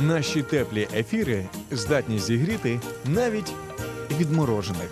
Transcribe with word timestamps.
Наші 0.00 0.42
теплі 0.42 0.88
ефіри 0.94 1.46
здатні 1.70 2.18
зігріти 2.18 2.80
навіть 3.04 3.52
відморожених. 4.10 4.90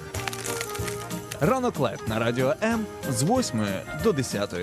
Ранок 1.40 1.78
Live 1.78 2.08
на 2.08 2.18
радіо 2.18 2.54
М 2.62 2.86
з 3.10 3.22
8 3.22 3.66
до 4.04 4.12
10. 4.12 4.54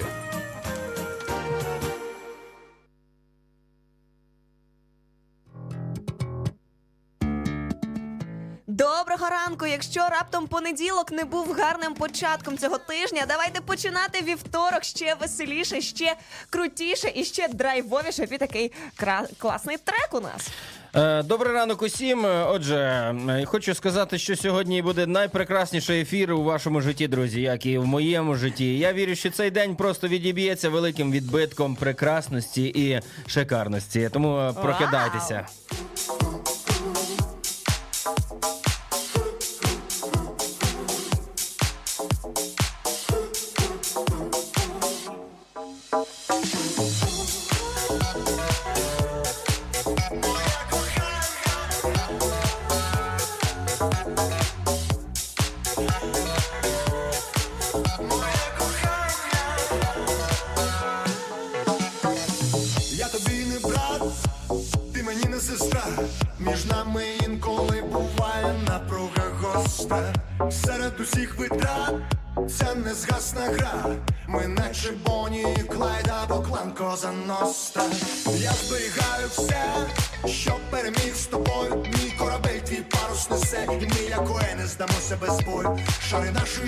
Доброго 8.68 9.30
ранку! 9.30 9.66
Якщо 9.66 10.00
раптом 10.00 10.25
понеділок 10.44 11.12
не 11.12 11.24
був 11.24 11.54
гарним 11.60 11.94
початком 11.94 12.58
цього 12.58 12.78
тижня, 12.78 13.24
давайте 13.28 13.62
починати 13.62 14.22
вівторок 14.22 14.84
ще 14.84 15.16
веселіше, 15.22 15.82
ще 15.82 16.16
крутіше 16.50 17.12
і 17.16 17.24
ще 17.24 17.48
драйвовіше. 17.48 18.28
Під 18.28 18.40
такий 18.40 18.72
кра- 18.98 19.28
класний 19.38 19.78
трек 19.78 20.10
у 20.12 20.20
нас. 20.20 20.48
Е, 20.96 21.24
Добрий 21.24 21.54
ранок 21.54 21.82
усім. 21.82 22.26
Е, 22.26 22.46
Отже, 22.50 22.76
е, 23.30 23.46
хочу 23.46 23.76
сказати, 23.76 24.18
що 24.18 24.36
сьогодні 24.36 24.82
буде 24.82 25.06
найпрекрасніший 25.08 26.02
ефір 26.02 26.34
у 26.34 26.44
вашому 26.44 26.82
житті, 26.82 27.08
друзі, 27.08 27.42
як 27.42 27.66
і 27.66 27.78
в 27.78 27.86
моєму 27.86 28.36
житті. 28.36 28.78
Я 28.78 28.94
вірю, 28.94 29.16
що 29.16 29.30
цей 29.32 29.52
день 29.52 29.76
просто 29.76 30.08
відіб'ється 30.08 30.70
великим 30.70 31.12
відбитком 31.12 31.76
прекрасності 31.76 32.64
і 32.64 33.00
шикарності. 33.28 34.10
Тому 34.14 34.38
е, 34.40 34.54
прокидайтеся. 34.54 35.48
Я 36.12 36.25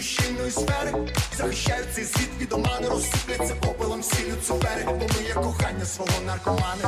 щільної 0.08 0.52
сфери 0.52 0.94
захищають 1.38 1.94
цей 1.96 2.06
світ 2.06 2.30
від 2.40 2.54
омани, 2.54 2.90
розсипляться 2.90 3.56
попелом 3.56 4.02
всі 4.02 4.32
люцифери, 4.32 4.84
бо 4.86 4.94
ми 4.94 5.28
є 5.28 5.34
кохання 5.34 5.86
свого 5.86 6.22
наркомани. 6.26 6.84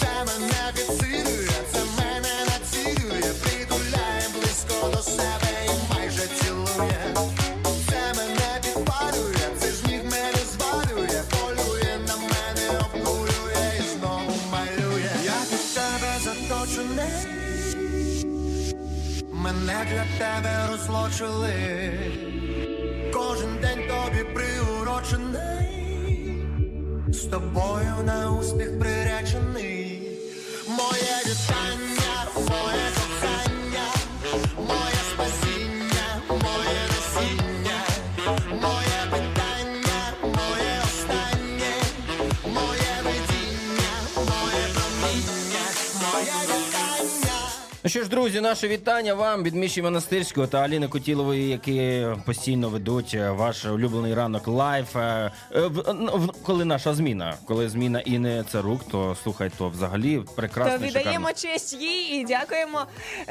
Це 0.00 0.12
мене 0.26 0.72
підсилює, 0.74 1.48
це 1.72 1.80
мене 1.98 2.34
націлює, 2.50 3.32
притуляє 3.42 4.26
близько 4.34 4.88
до 4.94 5.02
себе 5.02 5.52
і 5.66 5.94
майже 5.94 6.26
цілує. 6.40 7.14
Це 7.88 8.14
мене 8.16 8.60
підпалює, 8.62 9.46
це 9.60 9.72
ж 9.72 9.86
ніг 9.86 10.04
мене 10.04 10.38
звалює, 10.52 11.22
полює 11.30 11.98
на 12.08 12.16
мене, 12.16 12.80
обнулює 12.84 13.72
і 13.78 13.98
знову 13.98 14.32
малює. 14.52 15.10
Я 15.24 15.38
під 15.50 15.74
тебе 15.74 16.12
заточений, 16.24 17.12
мене 19.32 19.86
для 19.90 20.04
тебе 20.18 20.68
розлочили. 20.70 22.11
Тобою 27.32 27.94
на 28.06 28.30
успіх 28.30 28.78
приречений. 28.78 30.02
Моє 30.68 31.16
вітання, 31.26 31.61
що 47.92 48.02
ж, 48.02 48.08
друзі, 48.08 48.40
наше 48.40 48.68
вітання 48.68 49.14
вам 49.14 49.42
від 49.42 49.54
Міші 49.54 49.82
Монастирського 49.82 50.46
та 50.46 50.58
Аліни 50.58 50.88
Котілової, 50.88 51.48
які 51.48 52.06
постійно 52.26 52.68
ведуть 52.68 53.14
е, 53.14 53.30
ваш 53.30 53.64
улюблений 53.64 54.14
ранок 54.14 54.48
Live. 54.48 54.96
Е, 54.96 55.32
е, 55.54 55.60
в- 55.60 55.88
н- 55.90 56.10
в- 56.14 56.32
Коли 56.42 56.64
наша 56.64 56.94
зміна, 56.94 57.34
коли 57.46 57.68
зміна 57.68 58.00
і 58.00 58.18
не 58.18 58.44
це 58.52 58.60
рук, 58.62 58.80
то 58.90 59.16
слухай, 59.22 59.50
то 59.58 59.68
взагалі 59.68 60.22
прекрасно. 60.36 60.78
То 60.78 60.84
віддаємо 60.84 61.32
честь 61.32 61.72
їй 61.80 62.20
і 62.20 62.24
дякуємо 62.24 62.86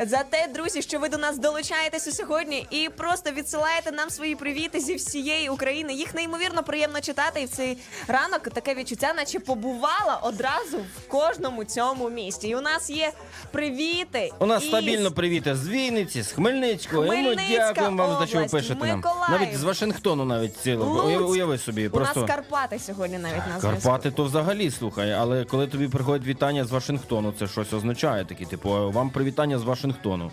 за 0.08 0.24
те, 0.24 0.48
друзі, 0.56 0.82
що 0.82 1.00
ви 1.00 1.10
до 1.10 1.18
нас 1.18 1.38
долучаєтеся 1.38 2.12
сьогодні 2.12 2.68
і 2.72 2.90
просто 2.98 3.32
відсилаєте 3.32 3.92
нам 3.92 4.10
свої 4.10 4.36
привіти 4.36 4.80
зі 4.80 4.96
всієї 4.96 5.50
України. 5.50 5.94
Їх 5.94 6.16
неймовірно 6.16 6.64
приємно 6.64 7.02
читати. 7.02 7.42
І 7.42 7.46
в 7.46 7.50
цей 7.50 7.78
ранок 8.08 8.40
таке 8.54 8.76
відчуття, 8.76 9.14
наче 9.16 9.40
побувала 9.40 10.20
одразу 10.24 10.78
в 10.78 11.08
кожному 11.08 11.64
цьому 11.64 12.10
місті. 12.10 12.48
І 12.48 12.56
у 12.56 12.62
нас 12.62 12.90
є 12.90 13.12
привіти. 13.52 14.32
Нас 14.52 14.66
стабільно 14.66 15.12
привіти 15.12 15.56
з 15.56 15.68
Вінниці, 15.68 16.22
з 16.22 16.32
Хмельницького. 16.32 17.06
І 17.06 17.24
ми 17.24 17.36
дякуємо 17.36 18.08
вам 18.08 18.20
за 18.20 18.28
що 18.28 18.38
ви 18.38 18.44
область, 18.46 18.68
пишете 18.68 18.88
нам. 18.88 18.98
Миколаїв. 18.98 19.40
Навіть 19.40 19.58
з 19.58 19.64
Вашингтону, 19.64 20.26
навіть 20.26 20.58
цілого. 20.58 21.04
Луцьк. 21.04 21.30
Уяви, 21.30 21.58
собі. 21.58 21.88
У 21.88 21.92
Просто 21.92 22.20
нас 22.20 22.30
Карпати 22.30 22.80
сьогодні 22.80 23.18
навіть 23.18 23.38
на 23.38 23.60
зв'язку. 23.60 23.70
Карпати 23.70 24.12
то 24.12 24.24
взагалі 24.24 24.72
слухай, 24.72 25.12
але 25.12 25.46
коли 25.46 25.68
тобі 25.68 25.88
приходять 25.88 26.28
вітання 26.28 26.66
з 26.66 26.72
Вашингтону, 26.72 27.34
це 27.40 27.48
щось 27.48 27.74
означає 27.74 28.26
такі, 28.26 28.46
типу, 28.46 28.92
вам 28.92 29.10
привітання 29.10 29.58
з 29.60 29.64
Вашингтону. 29.64 30.32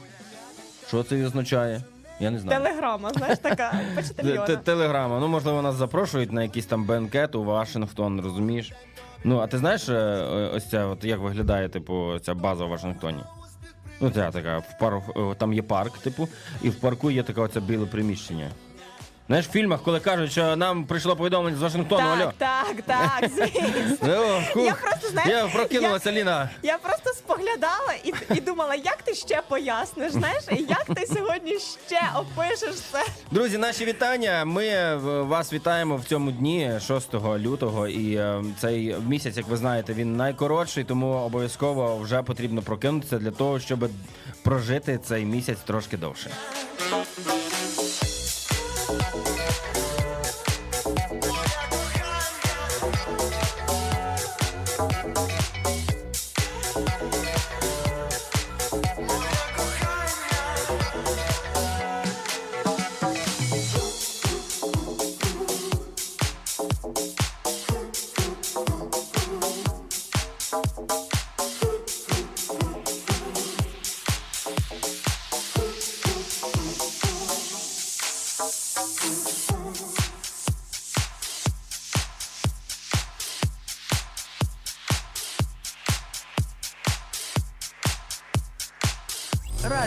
Що 0.89 1.03
це 1.03 1.27
означає? 1.27 1.83
Я 2.21 2.31
не 2.31 2.39
знаю. 2.39 2.63
Телеграма, 2.63 3.11
знаєш, 3.11 3.39
така 3.39 3.71
Те- 3.71 3.79
те- 3.95 4.03
почтальйона. 4.03 4.57
Телеграма. 4.57 5.21
Ну, 5.21 5.29
можливо, 5.29 5.63
нас 5.63 5.75
запрошують 5.75 6.33
на 6.33 6.43
якийсь 6.43 6.67
там 6.67 6.85
бенкет 6.85 7.35
у 7.35 7.45
Вашингтон, 7.45 8.21
розумієш? 8.21 8.73
Ну, 9.25 9.39
а 9.39 9.47
ти 9.47 9.59
знаєш, 9.59 9.89
е, 9.89 9.93
е, 9.93 10.51
ось 10.55 10.71
ця, 10.71 10.87
от 10.87 11.05
як 11.05 11.21
виглядає, 11.21 11.69
типу, 11.69 12.19
ця 12.23 12.35
база 12.35 12.65
в 12.65 12.69
Вашингтоні? 12.69 13.19
Ну, 14.01 14.11
це 14.11 14.31
така, 14.31 14.59
в 14.59 14.79
пар... 14.81 14.95
е, 15.17 15.35
там 15.39 15.53
є 15.53 15.63
парк, 15.63 15.99
типу, 15.99 16.29
і 16.63 16.69
в 16.71 16.75
парку 16.75 17.11
є 17.11 17.23
таке 17.23 17.41
оце 17.41 17.61
біле 17.61 17.87
приміщення. 17.87 18.51
Знаєш, 19.29 19.47
в 19.47 19.51
фільмах, 19.51 19.83
коли 19.83 20.01
кажуть, 20.01 20.33
що 20.33 20.57
нам 20.57 20.85
прийшло 20.85 21.17
повідомлення 21.17 21.57
з 21.57 21.63
Вашингтону, 21.63 22.09
алло. 22.09 22.33
Так, 22.39 22.67
так, 22.87 23.21
так, 23.21 23.31
звісно. 23.37 24.43
Я 24.57 24.75
просто, 24.75 25.09
знаєш, 25.11 25.31
я 25.31 25.47
прокинулася, 25.47 26.13
Ліна. 26.13 26.51
Я 26.63 26.79
просто 26.79 27.11
споглядала 27.11 27.95
і, 28.05 28.13
і 28.35 28.41
думала, 28.41 28.75
як 28.75 29.03
ти 29.03 29.15
ще 29.15 29.43
поясниш, 29.49 30.13
знаєш, 30.13 30.45
і 30.53 30.63
як 30.63 30.85
ти 30.85 31.07
сьогодні 31.07 31.59
ще 31.87 32.01
опишеш 32.17 32.75
це. 32.93 33.05
Друзі, 33.31 33.59
наші 33.59 33.85
вітання. 33.85 34.45
Ми 34.45 34.97
вас 35.23 35.53
вітаємо 35.53 35.97
в 35.97 36.05
цьому 36.05 36.31
дні, 36.31 36.73
6 36.87 37.15
лютого. 37.15 37.89
І 37.89 38.15
е, 38.15 38.45
цей 38.61 38.97
місяць, 39.07 39.37
як 39.37 39.49
ви 39.49 39.57
знаєте, 39.57 39.93
він 39.95 40.17
найкоротший, 40.17 40.85
тому 40.85 41.07
обов'язково 41.13 41.99
вже 41.99 42.23
потрібно 42.23 42.63
прокинутися 42.63 43.19
для 43.19 43.31
того, 43.31 43.61
щоб 43.61 43.91
прожити 44.43 44.99
цей 45.05 45.25
місяць 45.25 45.59
трошки 45.67 45.97
довше. 45.97 46.31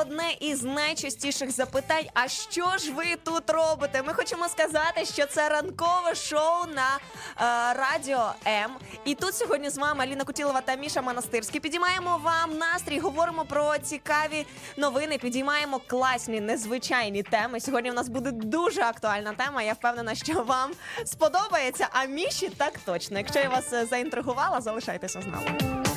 одне 0.00 0.36
із 0.40 0.62
найчастіших 0.62 1.50
запитань: 1.50 2.04
а 2.14 2.28
що 2.28 2.76
ж 2.78 2.92
ви 2.92 3.04
тут 3.24 3.50
робите? 3.50 4.02
Ми 4.02 4.12
хочемо 4.12 4.48
сказати, 4.48 5.04
що 5.04 5.26
це 5.26 5.48
ранкове 5.48 6.14
шоу 6.14 6.66
на 6.74 6.98
е, 6.98 7.74
радіо 7.74 8.32
М. 8.46 8.70
І 9.04 9.14
тут 9.14 9.34
сьогодні 9.34 9.70
з 9.70 9.78
вами 9.78 10.04
Аліна 10.04 10.24
Кутілова 10.24 10.60
та 10.60 10.74
Міша 10.74 11.02
Монастирський. 11.02 11.60
Підіймаємо 11.60 12.20
вам 12.24 12.58
настрій, 12.58 12.98
говоримо 12.98 13.44
про 13.44 13.78
цікаві 13.78 14.46
новини, 14.76 15.18
підіймаємо 15.18 15.80
класні, 15.86 16.40
незвичайні 16.40 17.22
теми. 17.22 17.60
Сьогодні 17.60 17.90
у 17.90 17.94
нас 17.94 18.08
буде 18.08 18.30
дуже 18.30 18.82
актуальна 18.82 19.32
тема. 19.32 19.62
Я 19.62 19.72
впевнена, 19.72 20.14
що 20.14 20.42
вам 20.42 20.70
сподобається. 21.04 21.88
А 21.92 22.04
Міші 22.04 22.48
так 22.48 22.78
точно. 22.84 23.18
Якщо 23.18 23.38
я 23.38 23.48
вас 23.48 23.72
е, 23.72 23.86
заінтригувала, 23.86 24.60
залишайтеся 24.60 25.22
з 25.22 25.26
нами. 25.26 25.87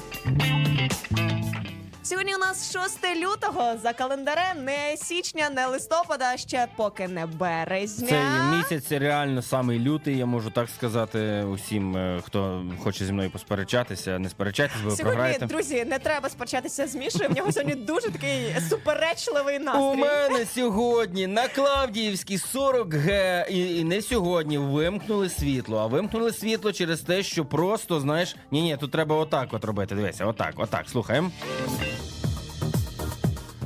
Сьогодні 2.11 2.35
у 2.35 2.37
нас 2.37 2.73
6 2.73 2.99
лютого 3.15 3.77
за 3.83 3.93
календарем, 3.93 4.63
не 4.63 4.97
січня, 4.97 5.49
не 5.49 5.67
листопада, 5.67 6.37
ще 6.37 6.67
поки 6.75 7.07
не 7.07 7.25
березня. 7.25 8.07
Цей 8.07 8.57
місяць 8.57 8.91
реально 8.91 9.41
самий 9.41 9.79
лютий, 9.79 10.17
я 10.17 10.25
можу 10.25 10.49
так 10.49 10.69
сказати 10.69 11.43
усім, 11.43 11.97
е, 11.97 12.21
хто 12.25 12.65
хоче 12.83 13.05
зі 13.05 13.13
мною 13.13 13.31
посперечатися. 13.31 14.19
Не 14.19 14.29
сперечайтесь, 14.29 14.75
ви 14.75 14.81
Сьогодні, 14.81 15.03
програєте. 15.03 15.45
друзі, 15.45 15.85
не 15.85 15.99
треба 15.99 16.29
сперечатися 16.29 16.87
з 16.87 16.95
Мішою. 16.95 17.29
В 17.29 17.35
нього 17.35 17.51
сьогодні 17.51 17.75
дуже 17.75 18.11
такий 18.11 18.55
суперечливий 18.69 19.59
У 19.59 19.95
мене 19.95 20.45
сьогодні 20.45 21.27
на 21.27 21.47
Клавдіївській 21.47 22.37
40 22.37 22.93
г 22.93 23.45
і, 23.49 23.79
і 23.79 23.83
не 23.83 24.01
сьогодні 24.01 24.57
вимкнули 24.57 25.29
світло. 25.29 25.77
А 25.77 25.87
вимкнули 25.87 26.33
світло 26.33 26.71
через 26.71 27.01
те, 27.01 27.23
що 27.23 27.45
просто 27.45 27.99
знаєш, 27.99 28.35
ні, 28.51 28.61
ні, 28.61 28.77
тут 28.77 28.91
треба 28.91 29.15
отак 29.15 29.53
от 29.53 29.65
робити. 29.65 29.95
Дивися, 29.95 30.25
отак, 30.25 30.53
отак. 30.57 30.89
Слухаємо. 30.89 31.31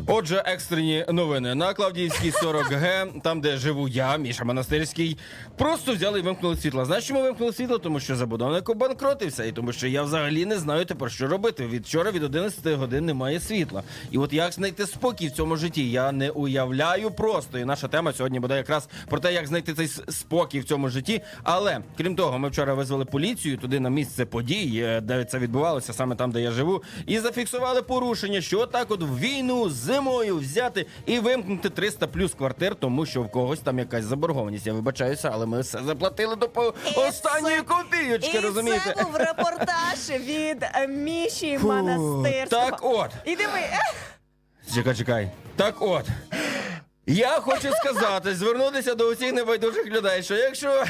Отже, 0.07 0.44
екстрені 0.46 1.06
новини 1.10 1.56
на 1.56 1.74
Клавдіївській 1.74 2.31
40 2.31 2.66
г, 2.72 3.07
там 3.24 3.42
де 3.42 3.57
живу 3.57 3.88
я, 3.88 4.18
Міша 4.18 4.44
Монастирський, 4.44 5.18
просто 5.57 5.94
взяли 5.94 6.19
і 6.19 6.22
вимкнули 6.22 6.57
світло. 6.57 6.86
Знаєш, 6.86 7.07
чому 7.07 7.22
вимкнули 7.22 7.54
світло? 7.54 7.78
Тому 7.78 8.00
що 8.00 8.16
забудовник 8.16 8.69
обанкротився, 8.69 9.44
і 9.44 9.52
тому 9.52 9.74
що 9.74 9.88
я 9.88 10.04
взагалі 10.04 10.46
не 10.46 10.57
знаю 10.57 10.86
тепер, 10.86 11.12
що 11.12 11.28
робити. 11.28 11.68
Від 11.68 11.86
вчора 11.86 12.12
від 12.12 12.24
11 12.24 12.68
годин 12.68 13.06
немає 13.06 13.40
світла. 13.40 13.84
І 14.12 14.18
от 14.18 14.34
як 14.34 14.54
знайти 14.54 14.88
спокій 14.88 15.28
в 15.28 15.31
цьому 15.31 15.57
житті, 15.57 15.92
я 15.92 16.12
не 16.12 16.30
уявляю 16.30 17.12
просто. 17.12 17.60
І 17.60 17.66
наша 17.66 17.88
тема 17.88 18.13
сьогодні 18.13 18.40
буде 18.40 18.57
якраз 18.57 18.90
про 19.10 19.19
те, 19.19 19.34
як 19.34 19.48
знайти 19.48 19.74
цей 19.74 19.88
спокій 20.10 20.60
в 20.60 20.63
цьому 20.63 20.90
житті. 20.90 21.22
Але 21.44 21.80
крім 21.98 22.16
того, 22.16 22.40
ми 22.40 22.50
вчора 22.50 22.74
визвали 22.74 23.06
поліцію 23.06 23.57
туди 23.57 23.80
на 23.80 23.90
місце 23.90 24.25
подій, 24.25 24.84
е, 24.84 25.02
де 25.02 25.25
це 25.25 25.40
відбувалося, 25.40 25.94
саме 25.94 26.16
там, 26.16 26.31
де 26.31 26.42
я 26.42 26.52
живу, 26.52 26.84
і 27.06 27.19
зафіксували 27.19 27.81
порушення, 27.81 28.42
що 28.42 28.66
так 28.66 28.92
от 28.92 29.02
війну 29.19 29.69
зимою 30.00 30.38
взяти 30.38 30.86
і 31.06 31.19
вимкнути 31.19 31.69
300 31.69 32.07
плюс 32.07 32.33
квартир, 32.33 32.75
тому 32.75 33.06
що 33.06 33.21
в 33.21 33.31
когось 33.31 33.59
там 33.59 33.80
якась 33.80 34.06
заборгованість. 34.06 34.68
Я 34.68 34.74
вибачаюся, 34.74 35.30
але 35.33 35.45
ми 35.45 35.62
все 35.62 35.83
заплатили 35.83 36.36
до 36.36 36.50
по- 36.50 36.74
І 36.95 37.00
останньої 37.00 37.56
це- 37.57 37.62
копійочки, 37.62 38.38
І 38.38 38.39
розумієте? 38.39 38.94
це 38.97 39.03
був 39.03 39.15
репортаж 39.15 40.09
від 40.19 40.63
е, 40.63 40.88
Міші 40.88 41.57
Фу, 41.57 41.68
Монастирського. 41.68 42.65
так 42.65 42.80
от. 42.83 43.12
І 43.25 43.36
диви, 43.36 43.59
е, 43.59 43.80
Чекай, 44.75 44.95
чекай. 44.95 45.30
Так 45.56 45.75
от. 45.80 46.06
Я 47.07 47.30
хочу 47.30 47.72
сказати, 47.72 48.36
звернутися 48.36 48.96
до 48.96 49.10
усіх 49.10 49.34
небайдужих 49.34 49.86
людей, 49.88 50.24
що 50.24 50.36
якщо 50.36 50.84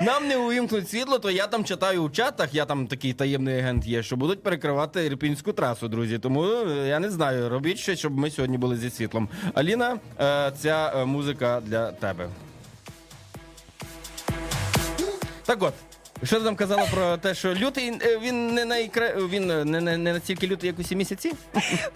нам 0.00 0.28
не 0.28 0.36
увімкнуть 0.36 0.90
світло, 0.90 1.18
то 1.18 1.30
я 1.30 1.46
там 1.46 1.64
читаю 1.64 2.02
у 2.02 2.10
чатах, 2.10 2.54
я 2.54 2.64
там 2.64 2.86
такий 2.86 3.12
таємний 3.12 3.58
агент 3.58 3.86
є, 3.86 4.02
що 4.02 4.16
будуть 4.16 4.42
перекривати 4.42 5.04
ірпінську 5.06 5.52
трасу, 5.52 5.88
друзі. 5.88 6.18
Тому 6.18 6.44
е, 6.44 6.88
я 6.88 6.98
не 6.98 7.10
знаю, 7.10 7.48
робіть 7.48 7.78
щось, 7.78 7.98
щоб 7.98 8.18
ми 8.18 8.30
сьогодні 8.30 8.58
були 8.58 8.76
зі 8.76 8.90
світлом. 8.90 9.28
Аліна, 9.54 9.98
е, 10.20 10.52
ця 10.58 10.92
е, 10.96 11.04
музика 11.04 11.62
для 11.66 11.92
тебе. 11.92 12.28
Так 15.44 15.62
от. 15.62 15.74
Що 16.22 16.38
ти 16.38 16.44
там 16.44 16.56
казала 16.56 16.86
про 16.94 17.16
те, 17.16 17.34
що 17.34 17.54
лютий 17.54 17.98
е, 18.02 18.18
він 18.22 18.54
не 18.54 18.64
найкра... 18.64 19.08
він 19.30 19.50
е, 19.50 19.64
не, 19.64 19.80
не, 19.80 19.96
не 19.96 20.12
настільки 20.12 20.46
лютий, 20.46 20.66
як 20.66 20.78
усі 20.78 20.96
місяці? 20.96 21.32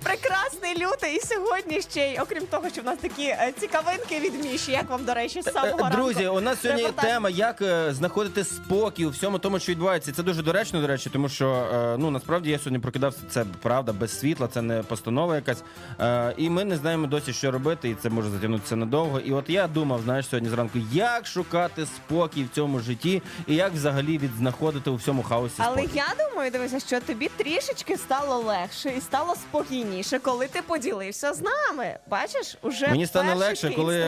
прекрасний 0.03 0.75
лютий. 0.75 1.17
І 1.17 1.21
сьогодні 1.21 1.81
ще 1.81 2.01
й, 2.13 2.19
окрім 2.19 2.47
того, 2.47 2.69
що 2.73 2.83
в 2.83 2.85
нас 2.85 2.99
такі 2.99 3.23
е, 3.25 3.53
цікавинки 3.61 4.21
від 4.21 4.45
Міші. 4.45 4.73
Як 4.73 4.91
вам, 4.91 5.05
до 5.05 5.15
речі, 5.15 5.43
з 5.43 5.53
самого 5.53 5.87
Е, 5.87 5.91
Друзі, 5.91 6.25
ранку? 6.25 6.37
у 6.37 6.41
нас 6.41 6.61
сьогодні 6.61 6.83
репортаж. 6.83 7.11
тема, 7.11 7.31
як 7.31 7.63
е, 7.63 7.95
знаходити 7.95 8.45
спокій 8.45 9.07
у 9.07 9.11
всьому 9.11 9.39
тому, 9.39 9.59
що 9.59 9.73
відбувається. 9.73 10.13
Це 10.13 10.23
дуже 10.23 10.43
доречно, 10.43 10.81
до 10.81 10.87
речі, 10.87 11.11
тому 11.13 11.29
що 11.29 11.49
е, 11.75 11.97
ну 11.99 12.11
насправді 12.11 12.51
я 12.51 12.59
сьогодні 12.59 12.79
прокидався. 12.79 13.19
Це 13.31 13.45
правда, 13.63 13.93
без 13.93 14.19
світла, 14.21 14.49
це 14.53 14.63
не 14.63 14.83
постанова 14.83 15.35
якась. 15.37 15.63
Е, 16.01 16.35
і 16.37 16.51
ми 16.51 16.65
не 16.65 16.77
знаємо 16.77 17.07
досі, 17.07 17.33
що 17.33 17.51
робити, 17.51 17.89
і 17.91 17.95
це 17.95 18.09
може 18.11 18.31
затягнутися 18.31 18.77
надовго. 18.77 19.21
І 19.21 19.33
от 19.33 19.51
я 19.51 19.67
думав, 19.67 20.03
знаєш, 20.03 20.27
сьогодні 20.29 20.49
зранку, 20.51 20.79
як 20.93 21.27
шукати 21.27 21.87
спокій 21.87 22.45
в 22.45 22.49
цьому 22.55 22.81
житті, 22.81 23.23
і 23.47 23.55
як 23.55 23.73
взагалі 23.73 24.12
відзнаходити 24.19 24.91
у 24.91 24.95
всьому 24.95 25.23
хаосі 25.23 25.55
Але 25.59 25.79
спокій. 25.79 25.97
я 25.97 26.27
думаю, 26.31 26.51
дивися, 26.51 26.81
що 26.81 27.01
тобі 27.01 27.31
трішечки 27.37 27.97
стало 27.97 28.39
легше 28.39 28.91
і 28.99 29.01
стало 29.01 29.35
спокійніше, 29.35 30.19
коли 30.19 30.47
ти 30.47 30.63
поділився 30.63 31.33
з 31.35 31.41
нами. 31.43 31.99
Бачиш, 32.11 32.59
уже 32.63 32.89
Мені 32.89 33.07
стане 33.07 33.35
легше, 33.35 33.71
коли 33.71 34.01
е, 34.01 34.05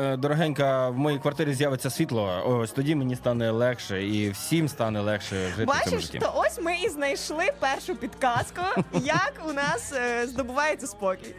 е, 0.00 0.16
дорогенька 0.16 0.88
в 0.88 0.98
моїй 0.98 1.18
квартирі 1.18 1.54
з'явиться 1.54 1.90
світло. 1.90 2.42
Ось 2.46 2.70
тоді 2.72 2.94
мені 2.94 3.16
стане 3.16 3.50
легше, 3.50 4.06
і 4.06 4.30
всім 4.30 4.68
стане 4.68 5.00
легше 5.00 5.48
жити 5.48 5.52
в 5.52 5.56
цьому 5.56 5.66
Бачиш, 5.84 6.02
житті. 6.02 6.18
то 6.18 6.32
ось 6.36 6.58
ми 6.60 6.76
і 6.76 6.88
знайшли 6.88 7.44
першу 7.60 7.96
підказку, 7.96 8.60
як 9.04 9.32
у 9.48 9.52
нас 9.52 9.92
е, 9.92 10.26
здобувається 10.26 10.86
спокій. 10.86 11.34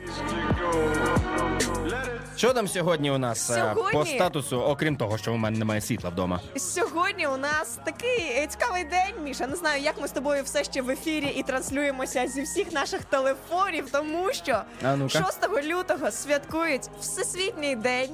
Що 2.35 2.53
там 2.53 2.67
сьогодні 2.67 3.11
у 3.11 3.17
нас 3.17 3.49
е, 3.49 3.53
Сьогодні- 3.53 3.99
по 3.99 4.05
статусу, 4.05 4.61
окрім 4.61 4.97
того, 4.97 5.17
що 5.17 5.33
у 5.33 5.37
мене 5.37 5.59
немає 5.59 5.81
світла 5.81 6.09
вдома? 6.09 6.39
Сьогодні 6.57 7.27
у 7.27 7.37
нас 7.37 7.79
такий 7.91 8.25
е, 8.37 8.47
цікавий 8.47 8.83
день, 8.83 9.23
Міша. 9.23 9.47
Не 9.47 9.55
знаю, 9.55 9.81
як 9.81 10.01
ми 10.01 10.07
з 10.07 10.11
тобою 10.11 10.43
все 10.43 10.63
ще 10.63 10.81
в 10.81 10.89
ефірі 10.89 11.25
і 11.35 11.43
транслюємося 11.43 12.27
зі 12.27 12.41
всіх 12.41 12.71
наших 12.71 13.03
телефонів, 13.03 13.89
тому 13.91 14.33
що 14.33 14.61
А 14.83 14.95
ну-ка. 14.95 15.09
6 15.19 15.63
лютого 15.63 16.11
святкують 16.11 16.81
Всесвітній 17.01 17.75
день 17.75 18.09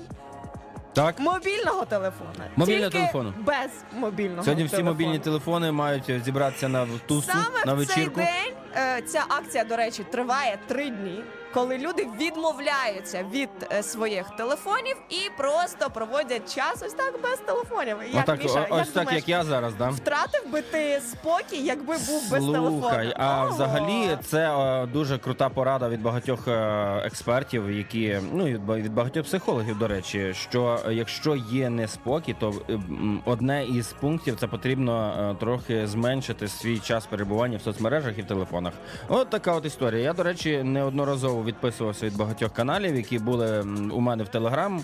Так. 0.93 1.19
мобільного 1.19 1.85
телефона. 1.85 2.31
Мобільного 2.55 2.89
Тільки 2.91 2.97
телефону. 2.99 3.33
без 3.37 3.69
мобільного 3.93 4.43
Сьогодні 4.43 4.63
всі 4.63 4.71
телефону. 4.71 4.91
мобільні 4.91 5.19
телефони 5.19 5.71
мають 5.71 6.23
зібратися 6.25 6.67
на 6.69 6.87
тусу, 7.07 7.27
Саме 7.31 7.65
на 7.65 7.73
в 7.73 7.85
цей 7.85 8.05
день 8.07 8.53
е, 8.75 9.01
ця 9.01 9.23
акція, 9.29 9.63
до 9.63 9.75
речі, 9.77 10.03
триває 10.11 10.57
три 10.67 10.89
дні, 10.89 11.23
коли 11.53 11.77
люди 11.77 12.07
відмовляються 12.19 13.25
від 13.31 13.49
е, 13.71 13.83
своїх 13.83 14.29
телефонів 14.37 14.95
і 15.09 15.29
просто 15.37 15.89
проводять 15.93 16.55
час 16.55 16.83
ось 16.85 16.93
так 16.93 17.13
без 17.23 17.39
телефонів. 17.39 17.97
Як 18.13 18.23
Отак, 18.23 18.43
Міша, 18.43 18.59
о- 18.59 18.73
ось 18.73 18.77
як 18.77 18.87
так, 18.87 18.93
думаєш, 18.93 19.13
як 19.15 19.29
я 19.29 19.43
зараз, 19.43 19.73
да? 19.75 19.89
Втратив 19.89 20.51
би 20.51 20.61
ти 20.61 21.01
спокій, 21.11 21.63
якби 21.63 21.93
був 21.93 22.31
без 22.31 22.43
телефону. 22.45 22.79
Слухай, 22.81 23.13
а 23.17 23.43
Ого. 23.43 23.53
взагалі 23.53 24.17
це 24.23 24.49
е, 24.59 24.85
дуже 24.85 25.17
крута 25.17 25.49
порада 25.49 25.89
від 25.89 26.01
багатьох 26.01 26.47
е, 26.47 27.01
експертів, 27.05 27.71
які 27.71 28.19
ну 28.33 28.47
і 28.47 28.53
від 28.53 28.65
ба- 28.65 28.75
від 28.75 28.93
багатьох 28.93 29.25
психологів, 29.25 29.77
до 29.77 29.87
речі, 29.87 30.33
що 30.33 30.79
е, 30.87 30.93
якщо 30.93 31.35
є 31.35 31.69
неспокій, 31.69 32.35
то 32.39 32.53
е, 32.69 32.73
м, 32.73 33.21
одне 33.25 33.65
із 33.65 33.87
пунктів 33.93 34.35
це 34.39 34.47
потрібно 34.47 35.13
е, 35.31 35.39
трохи 35.39 35.87
зменшити 35.87 36.47
свій 36.47 36.79
час 36.79 37.05
перебування 37.05 37.57
в 37.57 37.61
соцмережах 37.61 38.17
і 38.17 38.21
в 38.21 38.27
телефонах. 38.27 38.73
От 39.07 39.29
така 39.29 39.53
от 39.53 39.65
історія. 39.65 40.01
Я, 40.03 40.13
до 40.13 40.23
речі, 40.23 40.63
неодноразово 40.63 41.36
відписувався 41.43 42.05
від 42.05 42.17
багатьох 42.17 42.53
каналів, 42.53 42.95
які 42.95 43.19
були 43.19 43.61
у 43.93 43.99
мене 43.99 44.23
в 44.23 44.27
Телеграм. 44.27 44.83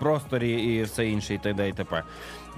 Просторі 0.00 0.50
і 0.50 0.82
все 0.82 1.06
інше, 1.06 1.34
і 1.34 1.38
т.д. 1.38 1.68
і 1.68 1.72
т.п. 1.72 2.02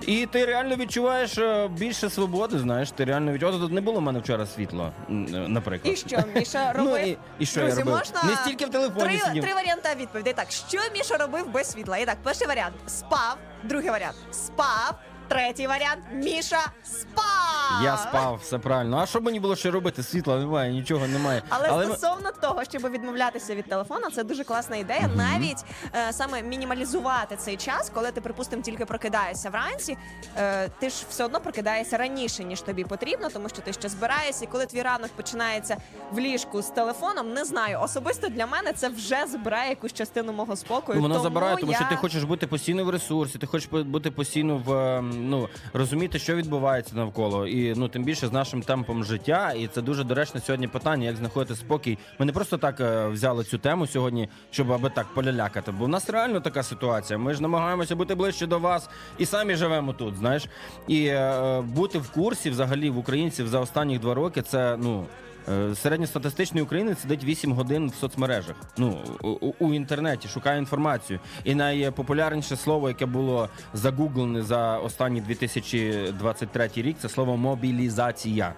І 0.06 0.26
ти 0.26 0.44
реально 0.44 0.76
відчуваєш 0.76 1.38
е, 1.38 1.68
більше 1.68 2.10
свободи, 2.10 2.58
знаєш, 2.58 2.90
ти 2.90 3.04
реально 3.04 3.32
відчуваєш. 3.32 3.60
Тут 3.60 3.72
не 3.72 3.80
було 3.80 3.98
в 3.98 4.02
мене 4.02 4.18
вчора 4.18 4.46
світла, 4.46 4.92
е, 5.08 5.12
наприклад. 5.48 5.94
І 5.94 5.96
що, 5.96 6.18
Міша 6.34 6.74
Ну, 6.78 6.98
і- 6.98 7.18
і 7.38 7.46
що 7.46 7.60
я 7.60 7.68
робив? 7.74 7.86
Можна 7.86 8.22
Не 8.30 8.36
стільки 8.36 8.66
в 8.66 8.70
телефоні 8.70 9.08
три, 9.08 9.18
сидів. 9.18 9.44
Три 9.44 9.54
варіанти 9.54 9.88
відповідей. 10.00 10.32
Так, 10.32 10.50
що 10.50 10.78
Міша 10.94 11.16
робив 11.16 11.52
без 11.52 11.70
світла? 11.70 11.98
І 11.98 12.06
так, 12.06 12.16
перший 12.22 12.46
варіант 12.46 12.74
спав, 12.86 13.36
другий 13.64 13.90
варіант 13.90 14.16
спав, 14.30 14.94
третій 15.30 15.66
варіант 15.66 16.02
Міша 16.12 16.60
спав. 16.84 17.84
Я 17.84 17.96
спав, 17.96 18.38
все 18.42 18.58
правильно. 18.58 18.98
А 18.98 19.06
що 19.06 19.20
мені 19.20 19.40
було 19.40 19.56
ще 19.56 19.70
робити? 19.70 20.02
Світла 20.02 20.38
немає, 20.38 20.72
нічого 20.72 21.06
немає. 21.06 21.42
Але, 21.48 21.72
ми- 21.72 21.84
стосовно 21.84 22.30
того, 22.40 22.64
щоб 22.64 22.90
відмовлятися 22.90 23.54
від 23.54 23.68
телефона, 23.68 24.10
це 24.10 24.24
дуже 24.24 24.44
класна 24.44 24.76
ідея. 24.76 25.10
Навіть 25.16 25.64
е, 25.94 26.12
саме 26.12 26.42
мінімалізувати 26.42 27.36
цей 27.36 27.56
час, 27.56 27.90
коли 27.94 28.12
ти, 28.12 28.20
припустимо, 28.20 28.62
тільки 28.62 28.84
прокидаєшся 28.84 29.50
вранці. 29.50 29.96
Е, 30.36 30.68
ти 30.68 30.90
ж 30.90 31.04
все 31.10 31.24
одно 31.24 31.40
прокидаєшся 31.40 31.96
раніше, 31.96 32.44
ніж 32.44 32.60
тобі 32.60 32.84
потрібно, 32.84 33.28
тому 33.32 33.48
що 33.48 33.62
ти 33.62 33.72
ще 33.72 33.88
збираєшся. 33.88 34.44
І 34.44 34.48
коли 34.48 34.66
твій 34.66 34.82
ранок 34.82 35.10
починається 35.16 35.76
в 36.12 36.18
ліжку 36.18 36.62
з 36.62 36.66
телефоном, 36.66 37.32
не 37.32 37.44
знаю. 37.44 37.80
Особисто 37.82 38.28
для 38.28 38.46
мене 38.46 38.72
це 38.72 38.88
вже 38.88 39.26
забирає 39.26 39.70
якусь 39.70 39.92
частину 39.92 40.32
мого 40.32 40.56
спокою. 40.56 40.96
Ну, 40.96 41.02
воно 41.02 41.14
тому 41.14 41.24
забирає, 41.24 41.56
тому 41.56 41.72
я... 41.72 41.78
що 41.78 41.86
ти 41.88 41.96
хочеш 41.96 42.24
бути 42.24 42.46
постійно 42.46 42.84
в 42.84 42.90
ресурсі, 42.90 43.38
ти 43.38 43.46
хочеш 43.46 43.68
бу- 43.68 43.84
бути 43.84 44.10
постійно 44.10 44.56
в, 44.66 44.72
ем, 44.72 45.19
ну 45.28 45.48
розуміти, 45.72 46.18
що 46.18 46.34
відбувається 46.34 46.96
навколо, 46.96 47.46
і 47.46 47.74
ну 47.74 47.88
тим 47.88 48.04
більше 48.04 48.26
з 48.28 48.32
нашим 48.32 48.62
темпом 48.62 49.04
життя. 49.04 49.52
І 49.52 49.66
це 49.66 49.82
дуже 49.82 50.04
доречне 50.04 50.40
сьогодні 50.40 50.68
питання, 50.68 51.06
як 51.06 51.16
знаходити 51.16 51.54
спокій. 51.56 51.98
Ми 52.18 52.26
не 52.26 52.32
просто 52.32 52.58
так 52.58 52.80
е, 52.80 53.06
взяли 53.06 53.44
цю 53.44 53.58
тему 53.58 53.86
сьогодні, 53.86 54.28
щоб 54.50 54.72
аби 54.72 54.90
так 54.90 55.06
полялякати. 55.14 55.72
Бо 55.72 55.84
в 55.84 55.88
нас 55.88 56.10
реально 56.10 56.40
така 56.40 56.62
ситуація. 56.62 57.18
Ми 57.18 57.34
ж 57.34 57.42
намагаємося 57.42 57.96
бути 57.96 58.14
ближче 58.14 58.46
до 58.46 58.58
вас 58.58 58.88
і 59.18 59.26
самі 59.26 59.54
живемо 59.54 59.92
тут. 59.92 60.16
Знаєш, 60.16 60.46
і 60.88 61.06
е, 61.06 61.60
бути 61.60 61.98
в 61.98 62.10
курсі 62.10 62.50
взагалі 62.50 62.90
в 62.90 62.98
українців 62.98 63.48
за 63.48 63.60
останні 63.60 63.98
два 63.98 64.14
роки. 64.14 64.42
Це 64.42 64.76
ну. 64.76 65.06
Е, 65.48 65.74
Середньостатистичний 65.74 66.62
українець 66.62 66.98
сидить 66.98 67.24
8 67.24 67.52
годин 67.52 67.88
в 67.90 67.94
соцмережах. 67.94 68.56
Ну 68.78 68.98
у, 69.22 69.52
у- 69.58 69.74
інтернеті 69.74 70.28
шукає 70.28 70.58
інформацію. 70.58 71.20
І 71.44 71.54
найпопулярніше 71.54 72.56
слово, 72.56 72.88
яке 72.88 73.06
було 73.06 73.48
загуглене 73.74 74.42
за 74.42 74.78
останні 74.78 75.20
2023 75.20 76.70
рік, 76.76 76.96
це 77.00 77.08
слово 77.08 77.36
мобілізація. 77.36 78.54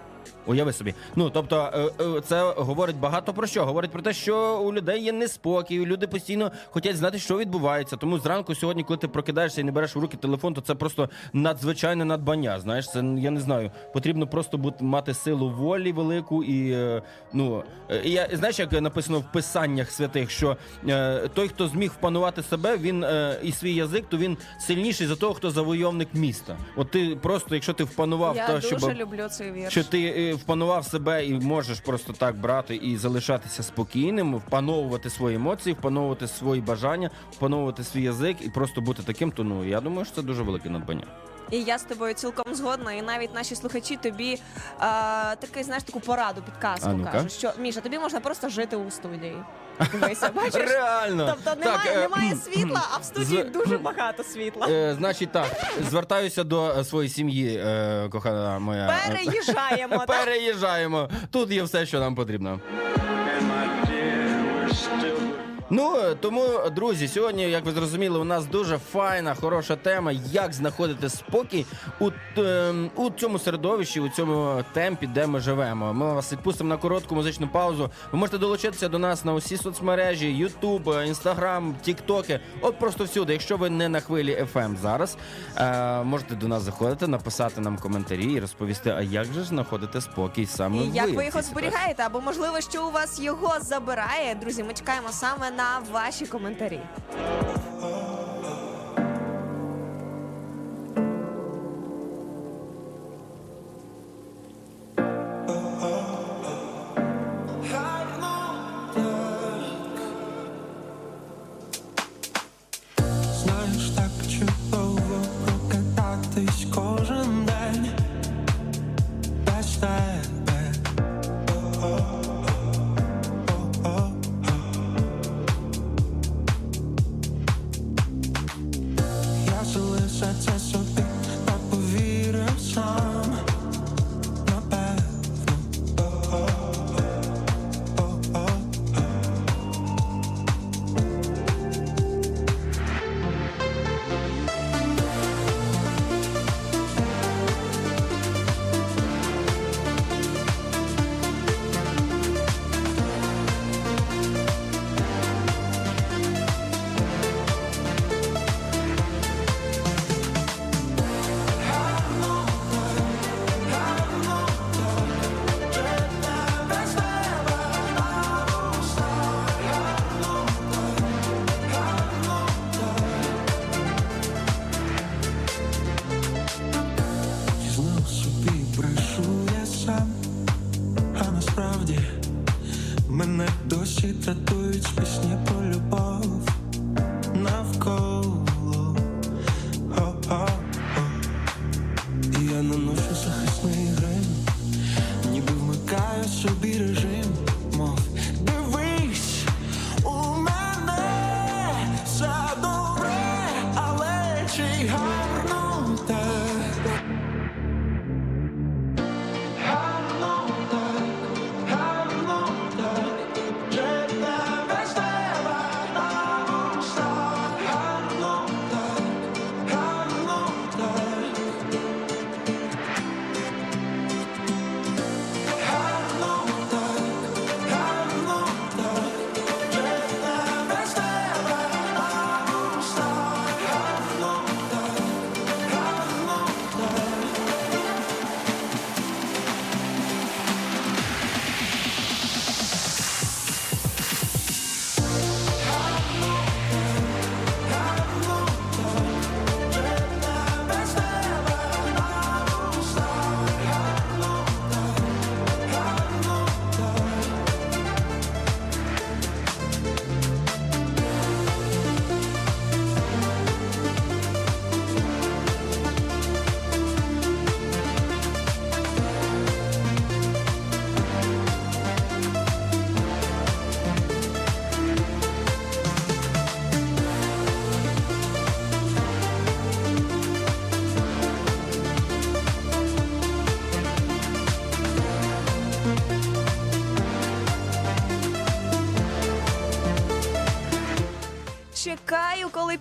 Уяви 0.47 0.73
собі. 0.73 0.95
Ну 1.17 1.31
тобто, 1.31 1.71
е, 2.01 2.05
е, 2.05 2.21
це 2.21 2.53
говорить 2.57 2.97
багато 2.97 3.33
про 3.33 3.47
що. 3.47 3.65
Говорить 3.65 3.91
про 3.91 4.03
те, 4.03 4.13
що 4.13 4.59
у 4.59 4.73
людей 4.73 5.03
є 5.03 5.13
неспокій, 5.13 5.87
люди 5.87 6.07
постійно 6.07 6.53
хочуть 6.71 6.97
знати, 6.97 7.19
що 7.19 7.39
відбувається. 7.39 7.97
Тому 7.97 8.19
зранку 8.19 8.55
сьогодні, 8.55 8.85
коли 8.85 8.97
ти 8.97 9.09
прокидаєшся 9.09 9.61
і 9.61 9.65
не 9.65 9.73
береш 9.73 9.97
в 9.97 9.99
руки 9.99 10.17
телефон, 10.17 10.55
то 10.55 10.61
це 10.61 10.75
просто 10.75 11.09
надзвичайне 11.33 12.05
надбання. 12.05 12.61
Знаєш, 12.61 12.91
це 12.91 12.99
я 13.19 13.31
не 13.31 13.41
знаю. 13.41 13.71
Потрібно 13.93 14.27
просто 14.27 14.59
бути 14.59 14.85
мати 14.85 15.15
силу 15.15 15.51
волі 15.51 15.93
велику 15.93 16.45
і 16.45 16.73
е, 16.73 17.03
ну 17.33 17.65
і 18.05 18.11
я 18.11 18.29
знаєш, 18.33 18.59
як 18.59 18.73
написано 18.73 19.19
в 19.19 19.33
писаннях 19.33 19.91
святих, 19.91 20.31
що 20.31 20.57
той, 21.35 21.49
хто 21.49 21.69
зміг 21.69 21.91
впанувати 21.91 22.43
себе, 22.43 22.77
він 22.77 23.07
і 23.43 23.53
свій 23.53 23.75
язик, 23.75 24.05
то 24.09 24.17
він 24.17 24.37
сильніший 24.61 25.07
за 25.07 25.17
того, 25.17 25.35
хто 25.35 25.51
завойовник 25.51 26.09
міста. 26.15 26.57
От 26.77 26.91
ти 26.91 27.17
просто, 27.23 27.55
якщо 27.55 27.73
ти 27.73 27.85
впанував 27.85 28.37
Я 28.37 28.47
те, 28.47 28.55
дуже 28.55 28.69
щоб 28.69 28.93
люблю 28.93 29.29
цей 29.29 29.53
вірш. 29.53 29.73
що 29.73 29.85
ти 29.85 30.03
е, 30.17 30.35
впанував 30.35 30.85
себе 30.85 31.27
і 31.27 31.35
можеш 31.35 31.81
просто 31.81 32.13
так 32.13 32.37
брати 32.37 32.77
і 32.77 32.97
залишатися 32.97 33.63
спокійним, 33.63 34.37
впановувати 34.37 35.11
свої 35.11 35.37
емоції, 35.37 35.75
впановувати 35.75 36.29
свої 36.29 36.61
бажання, 36.61 37.11
впановувати 37.33 37.85
свій 37.85 38.03
язик 38.03 38.37
і 38.41 38.51
просто 38.51 38.81
бути 38.81 39.03
таким, 39.03 39.33
то 39.33 39.45
ну 39.45 39.65
я 39.65 39.81
думаю, 39.81 40.05
що 40.05 40.15
це 40.15 40.23
дуже 40.23 40.43
велике 40.43 40.71
надбання. 40.71 41.05
І 41.53 41.63
я 41.63 41.79
з 41.79 41.83
тобою 41.83 42.15
цілком 42.15 42.55
згодна, 42.55 42.93
і 42.93 43.03
навіть 43.03 43.35
наші 43.35 43.55
слухачі 43.55 43.97
тобі 43.97 44.33
е, 44.35 44.39
такий, 45.37 45.63
знаєш, 45.63 45.83
таку 45.83 46.01
пораду, 46.01 46.43
підказку 46.43 46.89
А, 46.91 46.93
ну-ка. 46.93 47.11
кажуть, 47.11 47.33
що 47.33 47.53
Міша, 47.59 47.81
тобі 47.81 47.99
можна 47.99 48.21
просто 48.21 48.49
жити 48.49 48.77
у 48.77 48.91
студії. 48.91 49.37
Дивися, 49.93 50.31
бачиш? 50.35 50.55
Реально 50.55 51.35
Тобто 51.45 51.61
немає, 51.61 51.79
Так, 51.85 51.97
е, 51.97 52.01
немає 52.01 52.37
світла, 52.37 52.83
а 52.95 52.99
в 52.99 53.05
студії 53.05 53.43
з- 53.43 53.53
дуже 53.53 53.79
багато 53.79 54.25
світла. 54.25 54.67
Е, 54.71 54.95
значить, 54.99 55.33
так 55.33 55.47
звертаюся 55.91 56.45
до 56.45 56.71
е, 56.79 56.85
своєї 56.85 57.11
сім'ї, 57.11 57.57
е, 57.67 58.09
кохана 58.13 58.59
моя. 58.59 59.01
Переїжджаємо, 59.09 59.99
так? 60.07 60.07
Переїжджаємо. 60.07 61.09
Тут 61.31 61.51
є 61.51 61.63
все, 61.63 61.87
що 61.87 62.01
нам 62.01 62.15
потрібно. 62.15 62.61
Ну 65.75 65.97
е, 65.97 66.15
тому, 66.15 66.49
друзі, 66.77 67.09
сьогодні, 67.09 67.43
як 67.43 67.65
ви 67.65 67.73
зрозуміли, 67.73 68.19
у 68.19 68.25
нас 68.25 68.47
дуже 68.47 68.79
файна, 68.79 69.35
хороша 69.35 69.77
тема, 69.77 70.13
як 70.33 70.53
знаходити 70.53 71.09
спокій 71.09 71.67
у, 72.01 72.11
е, 72.39 72.75
у 72.97 73.11
цьому 73.11 73.39
середовищі, 73.39 74.01
у 74.01 74.09
цьому 74.09 74.65
темпі, 74.73 75.07
де 75.07 75.27
ми 75.27 75.41
живемо. 75.41 75.95
Ми 75.95 76.15
вас 76.15 76.33
відпустимо 76.33 76.69
на 76.69 76.77
коротку 76.77 77.15
музичну 77.15 77.49
паузу. 77.49 77.91
Ви 78.13 78.19
можете 78.19 78.39
долучитися 78.39 78.89
до 78.89 78.99
нас 78.99 79.25
на 79.25 79.35
усі 79.35 79.57
соцмережі: 79.57 80.37
Ютуб, 80.37 80.95
Інстаграм, 81.07 81.75
Тіктоки. 81.83 82.41
От 82.61 82.79
просто 82.79 83.05
всюди. 83.05 83.33
Якщо 83.33 83.57
ви 83.57 83.71
не 83.71 83.89
на 83.89 84.01
хвилі 84.01 84.47
FM 84.55 84.77
зараз, 84.83 85.17
е, 85.57 86.03
можете 86.03 86.35
до 86.35 86.49
нас 86.49 86.63
заходити, 86.63 87.07
написати 87.07 87.61
нам 87.61 87.79
коментарі 87.79 88.33
і 88.33 88.41
розповісти, 88.41 88.91
а 88.91 89.01
як 89.03 89.25
же 89.25 89.45
знаходити 89.45 90.01
спокій 90.01 90.47
саме 90.47 90.77
І 90.77 90.81
ви 90.81 90.97
як 90.97 91.15
ви 91.15 91.25
його 91.25 91.43
зберігаєте, 91.43 92.03
або 92.03 92.21
можливо, 92.21 92.61
що 92.61 92.87
у 92.87 92.91
вас 92.91 93.21
його 93.21 93.61
забирає. 93.61 94.35
Друзі, 94.35 94.63
ми 94.63 94.75
чекаємо 94.75 95.09
саме 95.11 95.51
на 95.51 95.62
ваші 95.93 96.27
коментарі. 96.27 96.81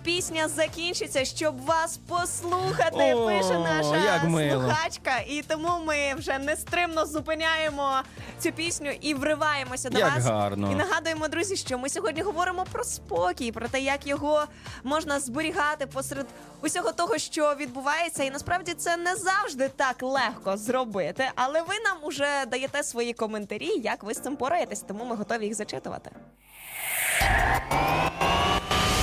Пісня 0.04 0.48
закінчиться, 0.48 1.24
щоб 1.24 1.64
вас 1.64 1.96
послухати. 2.08 3.14
О, 3.14 3.26
пише 3.26 3.58
наша 3.58 3.96
як 4.04 4.24
мило. 4.24 4.62
слухачка. 4.62 5.18
І 5.28 5.42
тому 5.42 5.68
ми 5.86 6.14
вже 6.14 6.38
нестримно 6.38 7.06
зупиняємо 7.06 7.92
цю 8.38 8.52
пісню 8.52 8.90
і 9.00 9.14
вриваємося 9.14 9.90
до 9.90 9.98
Як 9.98 10.14
вас. 10.14 10.24
гарно. 10.24 10.72
І 10.72 10.74
нагадуємо, 10.74 11.28
друзі, 11.28 11.56
що 11.56 11.78
ми 11.78 11.88
сьогодні 11.88 12.22
говоримо 12.22 12.64
про 12.72 12.84
спокій, 12.84 13.52
про 13.52 13.68
те, 13.68 13.80
як 13.80 14.06
його 14.06 14.44
можна 14.84 15.20
зберігати 15.20 15.86
посеред 15.86 16.26
усього 16.62 16.92
того, 16.92 17.18
що 17.18 17.54
відбувається. 17.54 18.24
І 18.24 18.30
насправді 18.30 18.74
це 18.74 18.96
не 18.96 19.16
завжди 19.16 19.68
так 19.68 20.02
легко 20.02 20.56
зробити. 20.56 21.30
Але 21.34 21.62
ви 21.62 21.74
нам 21.84 21.96
уже 22.02 22.46
даєте 22.48 22.82
свої 22.82 23.12
коментарі, 23.12 23.68
як 23.82 24.02
ви 24.04 24.14
з 24.14 24.20
цим 24.20 24.36
пораєтесь, 24.36 24.80
тому 24.80 25.04
ми 25.04 25.16
готові 25.16 25.44
їх 25.44 25.54
зачитувати. 25.54 26.10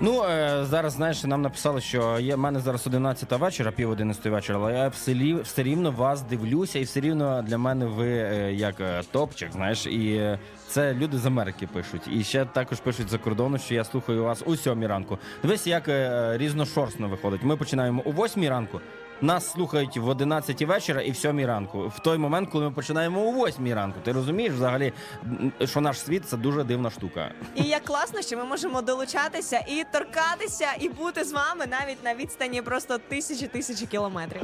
Ну, 0.00 0.24
е, 0.24 0.64
зараз, 0.64 0.92
знаєш, 0.92 1.24
нам 1.24 1.42
написали, 1.42 1.80
що 1.80 2.18
є 2.18 2.34
в 2.36 2.38
мене 2.38 2.60
зараз 2.60 2.86
11 2.86 3.32
вечора, 3.32 3.70
пів 3.70 3.90
11 3.90 4.26
вечора, 4.26 4.58
але 4.62 4.72
я 4.72 4.88
все, 4.88 5.34
все 5.42 5.62
рівно 5.62 5.90
вас 5.90 6.22
дивлюся, 6.22 6.78
і 6.78 6.82
все 6.82 7.00
рівно 7.00 7.42
для 7.42 7.58
мене 7.58 7.86
ви 7.86 8.08
е, 8.08 8.52
як 8.52 8.80
е, 8.80 9.02
топчик, 9.12 9.52
знаєш, 9.52 9.86
і 9.86 10.38
це 10.68 10.94
люди 10.94 11.18
з 11.18 11.26
Америки 11.26 11.68
пишуть. 11.72 12.02
І 12.12 12.24
ще 12.24 12.44
також 12.44 12.80
пишуть 12.80 13.08
за 13.08 13.18
кордону, 13.18 13.58
що 13.58 13.74
я 13.74 13.84
слухаю 13.84 14.24
вас 14.24 14.42
у 14.46 14.56
7 14.56 14.86
ранку. 14.86 15.18
Дивись, 15.42 15.66
як 15.66 15.88
різношорстно 16.40 17.08
виходить. 17.08 17.42
Ми 17.42 17.56
починаємо 17.56 18.02
о 18.04 18.10
8 18.10 18.48
ранку. 18.48 18.80
Нас 19.24 19.50
слухають 19.50 19.96
в 19.96 20.08
11 20.08 20.62
вечора 20.62 21.02
і 21.02 21.10
в 21.10 21.16
7 21.16 21.46
ранку. 21.46 21.92
В 21.96 21.98
той 21.98 22.18
момент, 22.18 22.48
коли 22.52 22.64
ми 22.64 22.70
починаємо 22.70 23.20
о 23.28 23.32
8 23.32 23.74
ранку. 23.74 24.00
Ти 24.04 24.12
розумієш 24.12 24.52
взагалі, 24.52 24.92
що 25.64 25.80
наш 25.80 26.00
світ 26.00 26.28
це 26.28 26.36
дуже 26.36 26.64
дивна 26.64 26.90
штука. 26.90 27.30
І 27.54 27.62
як 27.62 27.84
класно, 27.84 28.22
що 28.22 28.36
ми 28.36 28.44
можемо 28.44 28.82
долучатися 28.82 29.58
і 29.58 29.84
торкатися, 29.92 30.66
і 30.80 30.88
бути 30.88 31.24
з 31.24 31.32
вами 31.32 31.66
навіть 31.66 32.04
на 32.04 32.14
відстані 32.14 32.62
просто 32.62 32.98
тисячі 32.98 33.46
тисячі 33.46 33.86
кілометрів. 33.86 34.42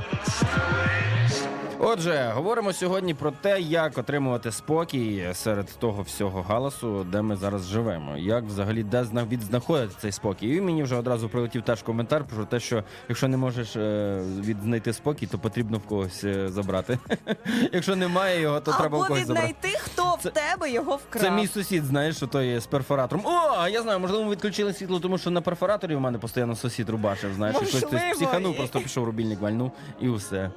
Отже, 1.82 2.32
говоримо 2.34 2.72
сьогодні 2.72 3.14
про 3.14 3.30
те, 3.30 3.60
як 3.60 3.98
отримувати 3.98 4.52
спокій 4.52 5.28
серед 5.32 5.66
того 5.78 6.02
всього 6.02 6.42
галасу, 6.42 7.04
де 7.04 7.22
ми 7.22 7.36
зараз 7.36 7.66
живемо. 7.66 8.16
Як 8.16 8.44
взагалі 8.44 8.82
де 8.82 9.04
зна- 9.04 9.24
відзнаходити 9.24 9.94
цей 10.00 10.12
спокій? 10.12 10.54
І 10.56 10.60
мені 10.60 10.82
вже 10.82 10.96
одразу 10.96 11.28
прилетів 11.28 11.62
теж 11.62 11.82
коментар 11.82 12.24
про 12.34 12.44
те, 12.44 12.60
що 12.60 12.84
якщо 13.08 13.28
не 13.28 13.36
можеш 13.36 13.76
е, 13.76 14.20
відзнайти 14.40 14.92
спокій, 14.92 15.26
то 15.26 15.38
потрібно 15.38 15.78
в 15.78 15.82
когось 15.82 16.24
е, 16.24 16.48
забрати. 16.48 16.98
Якщо 17.72 17.96
немає 17.96 18.40
його, 18.40 18.60
то 18.60 18.72
треба 18.72 18.98
в 18.98 19.06
когось 19.06 19.26
забрати. 19.26 19.46
віднайти, 19.62 19.78
хто 19.78 20.14
в 20.20 20.30
тебе 20.30 20.70
його 20.70 20.96
вкрав. 20.96 21.24
Це 21.24 21.30
мій 21.30 21.46
сусід, 21.46 21.84
знаєш, 21.84 22.16
що 22.16 22.26
той 22.26 22.58
з 22.60 22.66
перфоратором. 22.66 23.26
О, 23.26 23.68
я 23.68 23.82
знаю, 23.82 24.00
можливо, 24.00 24.24
ми 24.24 24.30
відключили 24.30 24.72
світло, 24.72 25.00
тому 25.00 25.18
що 25.18 25.30
на 25.30 25.40
перфораторі 25.40 25.94
в 25.94 26.00
мене 26.00 26.18
постійно 26.18 26.56
сусід 26.56 26.88
рубашив. 26.90 27.34
Знаєш, 27.34 27.56
і 27.62 27.64
хтось 27.64 28.02
психанув, 28.14 28.56
просто 28.56 28.80
пішов 28.80 29.04
рубільник 29.04 29.40
вальнув 29.40 29.72
і 30.00 30.08
все. 30.08 30.50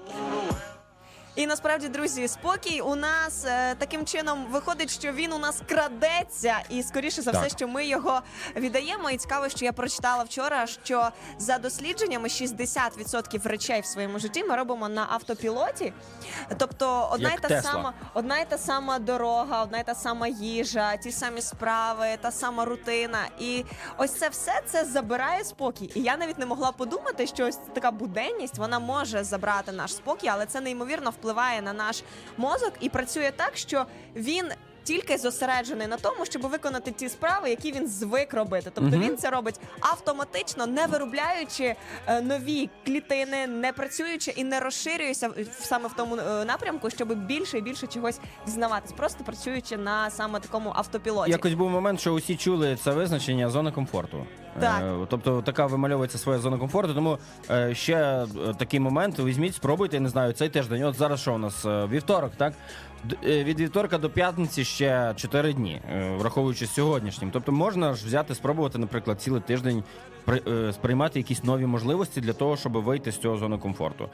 І 1.35 1.47
насправді, 1.47 1.87
друзі, 1.87 2.27
спокій 2.27 2.81
у 2.81 2.95
нас 2.95 3.45
е, 3.45 3.75
таким 3.77 4.05
чином 4.05 4.45
виходить, 4.51 4.91
що 4.91 5.11
він 5.11 5.33
у 5.33 5.37
нас 5.37 5.61
крадеться, 5.69 6.55
і 6.69 6.83
скоріше 6.83 7.21
за 7.21 7.31
все, 7.31 7.41
Так. 7.41 7.49
що 7.49 7.67
ми 7.67 7.85
його 7.85 8.21
віддаємо. 8.55 9.09
І 9.09 9.17
цікаво, 9.17 9.49
що 9.49 9.65
я 9.65 9.73
прочитала 9.73 10.23
вчора, 10.23 10.67
що 10.67 11.09
за 11.37 11.57
дослідженнями 11.57 12.27
60% 12.27 13.47
речей 13.47 13.81
в 13.81 13.85
своєму 13.85 14.19
житті 14.19 14.43
ми 14.43 14.55
робимо 14.55 14.89
на 14.89 15.07
автопілоті. 15.09 15.93
Тобто, 16.57 17.09
одна 17.11 17.29
Як 17.29 17.39
й 17.39 17.41
та 17.41 17.47
Тесла. 17.47 17.71
сама, 17.71 17.93
одна 18.13 18.39
й 18.39 18.45
та 18.45 18.57
сама 18.57 18.99
дорога, 18.99 19.63
одна 19.63 19.79
й 19.79 19.83
та 19.83 19.95
сама 19.95 20.27
їжа, 20.27 20.97
ті 20.97 21.11
самі 21.11 21.41
справи, 21.41 22.07
та 22.21 22.31
сама 22.31 22.65
рутина. 22.65 23.19
І 23.39 23.65
ось 23.97 24.13
це 24.13 24.29
все 24.29 24.61
це 24.65 24.85
забирає 24.85 25.43
спокій. 25.43 25.91
І 25.95 26.01
я 26.01 26.17
навіть 26.17 26.37
не 26.39 26.45
могла 26.45 26.71
подумати, 26.71 27.27
що 27.27 27.47
ось 27.47 27.59
така 27.73 27.91
буденність 27.91 28.57
вона 28.57 28.79
може 28.79 29.23
забрати 29.23 29.71
наш 29.71 29.93
спокій, 29.95 30.27
але 30.27 30.45
це 30.45 30.61
неймовірно 30.61 31.09
впливає 31.09 31.22
на 31.61 31.73
наш 31.73 32.03
мозок 32.37 32.73
і 32.79 32.89
працює 32.89 33.31
так, 33.35 33.57
що 33.57 33.85
він. 34.15 34.45
Тільки 34.85 35.17
зосереджений 35.17 35.87
на 35.87 35.97
тому, 35.97 36.25
щоб 36.25 36.41
виконати 36.41 36.91
ті 36.91 37.09
справи, 37.09 37.49
які 37.49 37.71
він 37.71 37.87
звик 37.87 38.33
робити. 38.33 38.71
Тобто 38.73 38.97
він 38.97 39.17
це 39.17 39.29
робить 39.29 39.59
автоматично, 39.79 40.67
не 40.67 40.85
виробляючи 40.85 41.75
е, 42.07 42.21
нові 42.21 42.69
клітини, 42.85 43.47
не 43.47 43.73
працюючи 43.73 44.31
і 44.31 44.43
не 44.43 44.59
розширюючи 44.59 45.29
саме 45.59 45.87
в 45.87 45.93
тому 45.93 46.15
е, 46.15 46.45
напрямку, 46.45 46.89
щоб 46.89 47.13
більше 47.25 47.57
і 47.57 47.61
більше 47.61 47.87
чогось 47.87 48.19
дізнаватись, 48.45 48.91
просто 48.91 49.23
працюючи 49.23 49.77
на 49.77 50.09
саме 50.09 50.39
такому 50.39 50.71
автопілоті. 50.75 51.31
Якось 51.31 51.53
був 51.53 51.69
момент, 51.69 51.99
що 51.99 52.13
усі 52.13 52.35
чули 52.35 52.77
це 52.83 52.91
визначення 52.91 53.49
зона 53.49 53.71
комфорту. 53.71 54.25
Так. 54.59 54.83
Е, 54.83 55.07
тобто 55.09 55.41
така 55.41 55.65
вимальовується 55.65 56.17
своя 56.17 56.39
зона 56.39 56.57
комфорту. 56.57 56.93
Тому 56.93 57.17
е, 57.49 57.75
ще 57.75 57.95
е, 57.95 58.27
такий 58.57 58.79
момент. 58.79 59.19
Візьміть, 59.19 59.55
спробуйте, 59.55 59.95
я 59.95 59.99
не 59.99 60.09
знаю, 60.09 60.33
цей 60.33 60.49
тиждень. 60.49 60.83
От 60.83 60.95
зараз 60.95 61.19
що 61.21 61.33
у 61.33 61.37
нас 61.37 61.65
вівторок, 61.65 62.31
так? 62.37 62.53
Від 63.23 63.59
вівторка 63.59 63.97
до 63.97 64.09
п'ятниці 64.09 64.63
ще 64.63 65.13
4 65.15 65.53
дні, 65.53 65.81
враховуючи 66.17 66.67
сьогоднішнім. 66.67 67.31
Тобто 67.31 67.51
можна 67.51 67.93
ж 67.93 68.05
взяти, 68.05 68.35
спробувати, 68.35 68.77
наприклад, 68.77 69.21
цілий 69.21 69.41
тиждень 69.41 69.83
сприймати 70.71 71.19
якісь 71.19 71.43
нові 71.43 71.65
можливості 71.65 72.21
для 72.21 72.33
того, 72.33 72.57
щоб 72.57 72.73
вийти 72.73 73.11
з 73.11 73.17
цього 73.17 73.37
зони 73.37 73.57
комфорту. 73.57 74.09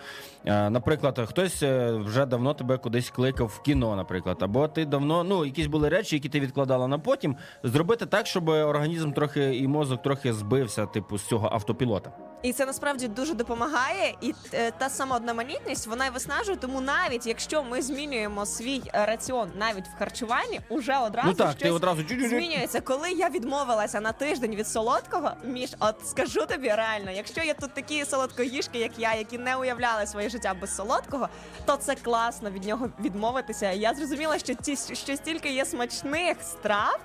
Е, 0.46 0.70
Наприклад, 0.70 1.20
хтось 1.30 1.64
е, 1.64 1.92
вже 1.92 2.26
давно 2.26 2.54
тебе 2.54 2.78
кудись 2.78 3.10
кликав 3.10 3.48
в 3.48 3.62
кіно, 3.62 3.96
наприклад, 3.96 4.38
або 4.40 4.68
ти 4.68 4.86
давно, 4.86 5.24
ну 5.24 5.46
якісь 5.46 5.68
були 5.68 5.90
речі, 5.90 6.16
які 6.16 6.30
ти 6.30 6.40
відкладала 6.40 6.88
на 6.88 7.00
потім. 7.00 7.36
Зробити 7.64 8.06
так, 8.06 8.28
щоб 8.28 8.50
організм 8.50 9.12
трохи 9.12 9.56
і 9.56 9.68
мозок 9.68 10.02
трохи 10.02 10.34
збився, 10.34 10.86
типу, 10.86 11.18
з 11.18 11.28
цього 11.28 11.50
автопілота. 11.52 12.12
І 12.42 12.54
це 12.54 12.66
насправді 12.66 13.08
дуже 13.08 13.34
допомагає. 13.34 14.16
І 14.22 14.34
е, 14.54 14.72
та 14.72 14.90
сама 14.90 15.16
одноманітність 15.16 15.88
вона 15.88 16.06
й 16.06 16.10
виснажує. 16.10 16.58
Тому 16.58 16.82
навіть 16.82 17.26
якщо 17.26 17.64
ми 17.64 17.82
змінюємо 17.82 18.46
свій 18.46 18.82
е, 18.94 19.06
раціон 19.06 19.52
навіть 19.56 19.86
в 19.88 20.00
харчуванні, 20.00 20.62
уже 20.70 20.98
одразу 20.98 21.28
Ну 21.28 21.34
так, 21.34 21.52
щось 21.52 21.62
ти 21.62 21.72
одразу 21.72 22.02
змінюється. 22.08 22.82
Коли 22.82 23.12
я 23.12 23.30
відмовилася 23.30 24.02
на 24.02 24.12
тиждень 24.12 24.56
від 24.56 24.68
солодкого, 24.68 25.32
між 25.44 25.70
от 25.80 26.08
скажу 26.08 26.46
тобі 26.46 26.70
реально, 26.70 27.12
якщо 27.12 27.42
є 27.42 27.54
тут 27.54 27.74
такі 27.74 28.06
солодкоїжки, 28.06 28.80
як 28.80 28.92
я, 28.98 29.16
які 29.16 29.38
не 29.38 29.56
уявляли 29.56 30.08
своє 30.08 30.30
життя 30.30 30.54
без 30.62 30.76
солодкого, 30.76 31.30
то 31.66 31.76
це 31.76 31.96
класно 31.96 32.52
від 32.52 32.64
нього 32.64 32.90
відмовитися. 33.00 33.72
Я 33.72 33.94
зрозуміла, 33.94 34.40
що 34.40 34.54
ті 34.54 34.76
що 34.76 35.16
стільки 35.16 35.50
є 35.54 35.66
смачних 35.66 36.38
страв. 36.42 37.00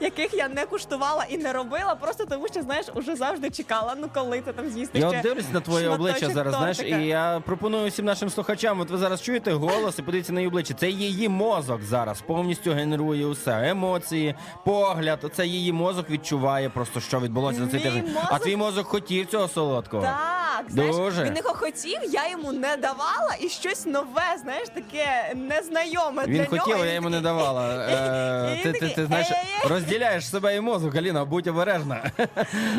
Яких 0.00 0.34
я 0.34 0.48
не 0.48 0.66
куштувала 0.66 1.24
і 1.24 1.38
не 1.38 1.52
робила, 1.52 1.94
просто 1.94 2.26
тому 2.26 2.48
що 2.48 2.62
знаєш, 2.62 2.86
уже 2.94 3.16
завжди 3.16 3.50
чекала. 3.50 3.94
Ну 3.98 4.10
коли 4.14 4.40
ти 4.40 4.52
там 4.52 4.70
з'їсти 4.72 4.98
Я 4.98 5.08
ще 5.08 5.22
дивлюсь 5.22 5.52
на 5.52 5.60
твоє 5.60 5.88
обличчя 5.88 6.28
зараз, 6.30 6.54
знаєш, 6.54 6.80
і 6.80 7.06
я 7.06 7.42
пропоную 7.46 7.90
всім 7.90 8.04
нашим 8.04 8.30
слухачам. 8.30 8.80
От 8.80 8.90
ви 8.90 8.98
зараз 8.98 9.22
чуєте 9.22 9.52
голос 9.52 9.98
і 9.98 10.02
подивіться 10.02 10.32
на 10.32 10.40
її 10.40 10.48
обличчя. 10.48 10.74
Це 10.74 10.90
її 10.90 11.28
мозок 11.28 11.82
зараз 11.82 12.20
повністю 12.20 12.72
генерує 12.72 13.26
усе. 13.26 13.68
Емоції, 13.68 14.34
погляд. 14.64 15.30
Це 15.34 15.46
її 15.46 15.72
мозок 15.72 16.10
відчуває 16.10 16.68
просто, 16.68 17.00
що 17.00 17.20
відбулося 17.20 17.58
за 17.58 17.66
цей 17.66 17.80
тиждень. 17.80 18.04
А 18.24 18.38
твій 18.38 18.56
мозок 18.56 18.86
хотів 18.86 19.26
цього 19.26 19.48
солодкого. 19.48 20.02
Так, 20.02 20.41
знаєш, 20.68 20.96
Дуже. 20.96 21.24
він 21.24 21.36
його 21.36 21.54
хотів, 21.54 21.98
я 22.10 22.30
йому 22.30 22.52
не 22.52 22.76
давала, 22.76 23.36
і 23.40 23.48
щось 23.48 23.86
нове, 23.86 24.36
знаєш, 24.42 24.68
таке 24.68 25.34
незнайоме 25.34 26.24
Він 26.26 26.36
для 26.36 26.46
хотів, 26.46 26.68
нього. 26.68 26.82
а 26.82 26.86
я 26.86 26.94
йому 26.94 27.10
не 27.10 27.20
давала. 27.20 27.62
Е, 27.92 28.60
Ти, 28.62 28.72
ти, 28.72 28.88
ти 28.88 29.06
знаєш, 29.06 29.28
розділяєш 29.68 30.28
себе 30.28 30.56
і 30.56 30.60
мозок, 30.60 30.94
Аліна, 30.94 31.24
будь 31.24 31.46
обережна. 31.46 32.10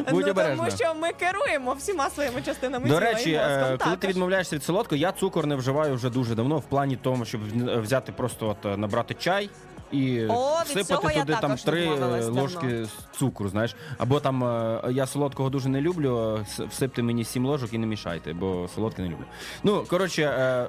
Будь 0.10 0.26
ну, 0.26 0.32
обережна. 0.32 0.56
тому 0.56 0.78
що 0.78 0.96
ми 0.96 1.12
керуємо 1.14 1.74
всіма 1.74 2.10
своїми 2.10 2.42
частинами 2.42 2.90
До 2.90 3.00
речі, 3.00 3.32
і 3.32 3.38
мозком 3.38 3.74
е, 3.74 3.78
коли 3.84 3.96
ти 3.96 4.08
відмовляєшся 4.08 4.56
від 4.56 4.64
солодкого, 4.64 5.00
я 5.00 5.12
цукор 5.12 5.46
не 5.48 5.56
вживаю 5.56 5.96
вже 5.96 6.10
дуже 6.10 6.36
давно 6.36 6.58
в 6.58 6.64
плані 6.64 6.98
тому, 7.02 7.26
щоб 7.26 7.42
взяти 7.82 8.12
просто 8.12 8.48
от 8.50 8.66
е, 8.66 8.78
набрати 8.78 9.14
чай. 9.14 9.50
І 9.94 10.26
О, 10.26 10.26
від 10.26 10.28
цього 10.28 10.64
всипати 10.64 11.14
я 11.16 11.20
туди 11.22 11.34
там 11.34 11.42
також 11.42 11.64
три 11.64 11.82
відмовилась 11.82 12.22
е, 12.22 12.26
давно. 12.26 12.42
ложки 12.42 12.86
з 12.86 13.18
цукру, 13.18 13.50
знаєш. 13.50 13.76
Або 13.98 14.20
там 14.20 14.44
е, 14.44 14.82
я 14.92 15.06
солодкого 15.06 15.50
дуже 15.50 15.70
не 15.70 15.82
люблю. 15.82 16.38
е, 16.40 16.46
с- 16.46 16.64
Всипте 16.66 17.04
мені 17.04 17.24
сім 17.24 17.46
ложок 17.46 17.74
і 17.74 17.78
не 17.78 17.88
мішайте, 17.88 18.34
бо 18.34 18.68
солодке 18.76 19.02
не 19.02 19.08
люблю. 19.10 19.26
Ну 19.64 19.84
коротше, 19.90 20.22
е, 20.24 20.68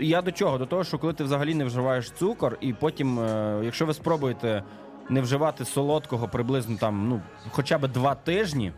я 0.00 0.22
до 0.22 0.32
чого? 0.32 0.58
До 0.58 0.66
того, 0.66 0.84
що 0.84 0.98
коли 0.98 1.12
ти 1.12 1.24
взагалі 1.24 1.54
не 1.54 1.64
вживаєш 1.64 2.10
цукор, 2.10 2.58
і 2.60 2.72
потім, 2.72 3.18
е, 3.20 3.60
якщо 3.64 3.86
ви 3.86 3.94
спробуєте 3.94 4.62
не 5.08 5.20
вживати 5.20 5.64
солодкого 5.64 6.28
приблизно 6.28 6.76
там, 6.80 7.08
ну 7.08 7.20
хоча 7.50 7.78
б 7.78 7.88
два 7.88 8.14
тижні. 8.14 8.72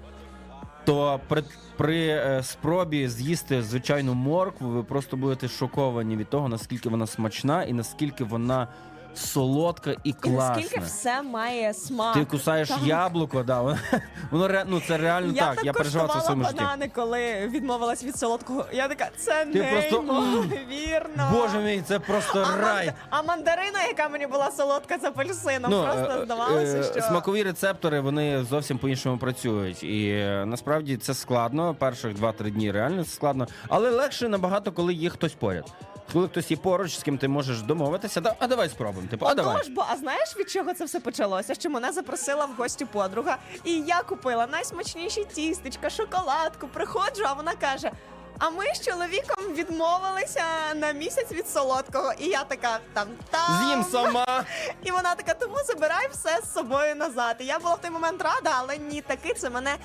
то 0.85 1.21
при, 1.29 1.43
при 1.77 2.07
е, 2.09 2.43
спробі 2.43 3.09
з'їсти 3.09 3.63
звичайну 3.63 4.15
моркву, 4.15 4.69
ви 4.69 4.83
просто 4.83 5.17
будете 5.17 5.49
шоковані 5.49 6.17
від 6.17 6.31
того, 6.31 6.49
наскільки 6.49 6.89
вона 6.89 7.07
смачна 7.07 7.63
і 7.65 7.73
наскільки 7.73 8.25
вона 8.25 8.69
солодка 9.19 9.91
і 9.91 9.97
І 10.05 10.13
класна. 10.13 10.49
наскільки 10.57 10.81
все 10.81 11.23
має 11.23 11.75
смак. 11.75 12.15
Ти 12.15 12.25
кусаєш 12.25 12.69
Так. 12.69 12.79
яблуко, 12.85 13.43
да, 13.43 13.61
воно, 13.63 13.79
воно 14.31 14.65
ну, 14.67 14.81
це 14.89 14.97
реально 14.97 15.33
Я 15.33 15.47
так. 15.47 15.55
так 15.57 15.65
Я 15.65 15.73
переживав 15.73 16.11
це 16.13 16.19
в 16.19 16.23
своєму 16.23 16.45
житті. 16.45 16.57
банани, 16.57 16.91
коли 16.95 17.47
відмовилась 17.49 18.05
від 18.05 18.17
солодкого. 18.19 18.65
Я 18.73 18.89
така, 18.89 19.09
це 19.17 19.47
Ти 19.53 19.63
просто, 19.73 20.03
неймовірно. 20.03 21.29
Боже 21.33 21.59
мій, 21.59 21.83
це 21.89 21.99
просто 21.99 22.47
а, 22.55 22.61
рай. 22.63 22.93
а 23.11 23.23
мандарина, 23.23 23.83
яка 23.89 24.09
мені 24.09 24.27
була 24.27 24.51
солодка 24.51 24.99
з 24.99 25.05
апельсином, 25.05 25.71
просто 25.71 26.19
е, 26.21 26.25
здавалося, 26.25 26.79
е, 26.79 26.83
що 26.93 27.03
смакові 27.03 27.43
рецептори 27.43 28.01
вони 28.01 28.45
зовсім 28.45 28.79
по-іншому 28.79 29.19
працюють. 29.19 29.83
І 29.85 30.09
е, 30.09 30.45
насправді 30.47 30.97
це 30.97 31.15
складно. 31.15 31.75
Перших 31.75 32.17
2-3 32.17 32.51
дні 32.51 32.73
реально 32.73 33.05
це 33.05 33.11
складно, 33.11 33.47
але 33.69 33.91
легше 33.91 34.29
набагато, 34.29 34.73
коли 34.73 34.95
є 34.95 35.11
хтось 35.11 35.33
поряд. 35.35 35.73
Коли 36.13 36.29
хтось 36.29 36.51
є 36.51 36.57
поруч, 36.57 36.99
з 36.99 37.03
ким 37.03 37.19
ти 37.19 37.29
можеш 37.29 37.63
домовитися, 37.63 38.21
да, 38.21 38.35
а 38.39 38.47
давай 38.47 38.69
спробуємо. 38.69 39.11
Типу, 39.11 39.27
а 39.27 39.35
давай. 39.35 39.71
Бо 39.71 39.87
а 39.89 39.97
знаєш 39.97 40.37
від 40.37 40.51
чого 40.51 40.75
це 40.75 40.85
все 40.85 41.01
почалося? 41.01 41.55
Що 41.55 41.71
мене 41.71 41.93
запросила 41.93 42.45
в 42.45 42.51
гості 42.59 42.85
подруга, 42.85 43.37
і 43.65 43.73
я 43.81 44.03
купила 44.03 44.47
найсмачніші 44.47 45.25
тістечка, 45.35 45.91
шоколадку. 45.91 46.69
Приходжу, 46.69 47.23
а 47.27 47.33
вона 47.33 47.55
каже: 47.55 47.91
А 48.39 48.51
ми 48.51 48.65
з 48.75 48.81
чоловіком 48.87 49.45
відмовилися 49.55 50.45
на 50.75 50.93
місяць 50.93 51.33
від 51.33 51.49
солодкого. 51.49 52.13
І 52.19 52.27
я 52.27 52.45
така 52.45 52.79
там 52.93 53.09
там 53.31 53.59
З'їм 53.67 53.85
сама. 53.85 54.45
І 54.85 54.91
вона 54.91 55.15
така, 55.15 55.35
тому 55.35 55.57
забирай 55.67 56.09
все 56.13 56.39
з 56.45 56.53
собою 56.53 56.95
назад. 56.95 57.37
І 57.41 57.45
я 57.45 57.59
була 57.59 57.75
в 57.75 57.81
той 57.81 57.91
момент 57.91 58.23
рада, 58.23 58.51
але 58.59 58.77
ні, 58.79 59.01
таки 59.01 59.35
це 59.35 59.51
мене 59.51 59.77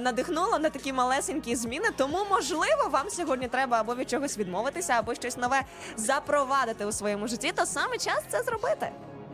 надихнуло 0.00 0.58
на 0.58 0.70
такі 0.70 0.92
малесенькі 0.92 1.56
зміни. 1.56 1.88
Тому, 1.96 2.18
можливо, 2.30 2.88
вам 2.90 3.10
сьогодні 3.10 3.48
треба 3.48 3.80
або 3.80 3.94
від 3.94 4.10
чогось 4.10 4.38
відмовитися, 4.38 4.92
або 4.92 5.14
щось 5.14 5.36
нове 5.36 5.62
запровадити 5.96 6.86
у 6.86 6.92
своєму 6.92 7.28
житті. 7.28 7.52
То 7.54 7.66
саме 7.66 7.98
час 7.98 8.22
це 8.28 8.42
зробити. 8.42 8.88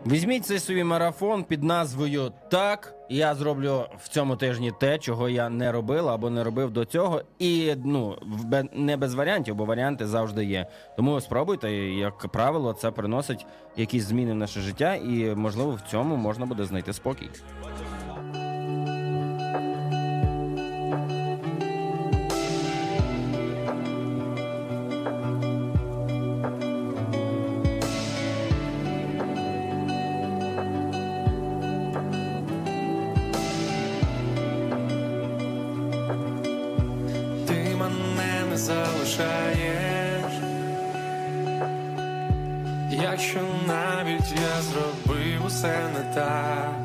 Візьміть 0.07 0.47
цей 0.47 0.59
собі 0.59 0.85
марафон 0.85 1.45
під 1.45 1.63
назвою 1.63 2.33
Так. 2.51 2.95
Я 3.13 3.35
зроблю 3.35 3.87
в 3.99 4.09
цьому 4.09 4.37
тижні 4.37 4.73
те, 4.81 4.99
чого 4.99 5.29
я 5.29 5.49
не 5.49 5.73
робила 5.73 6.15
або 6.15 6.31
не 6.31 6.45
робив 6.45 6.71
до 6.71 6.85
цього. 6.85 7.23
І 7.39 7.75
ну 7.85 8.19
не 8.73 8.97
без 8.97 9.15
варіантів, 9.15 9.55
бо 9.55 9.65
варіанти 9.65 10.07
завжди 10.07 10.45
є. 10.45 10.67
Тому 10.97 11.21
спробуйте, 11.21 11.73
як 11.73 12.19
правило, 12.19 12.73
це 12.73 12.91
приносить 12.91 13.47
якісь 13.77 14.05
зміни 14.05 14.33
в 14.33 14.37
наше 14.37 14.61
життя, 14.61 14.95
і 14.95 15.35
можливо 15.35 15.71
в 15.71 15.91
цьому 15.91 16.17
можна 16.17 16.47
буде 16.47 16.65
знайти 16.65 16.93
спокій. 16.93 17.31
Якщо 43.11 43.41
навіть 43.67 44.33
я 44.33 44.63
зробив 44.63 45.45
усе 45.47 45.79
не 45.95 46.15
так, 46.15 46.81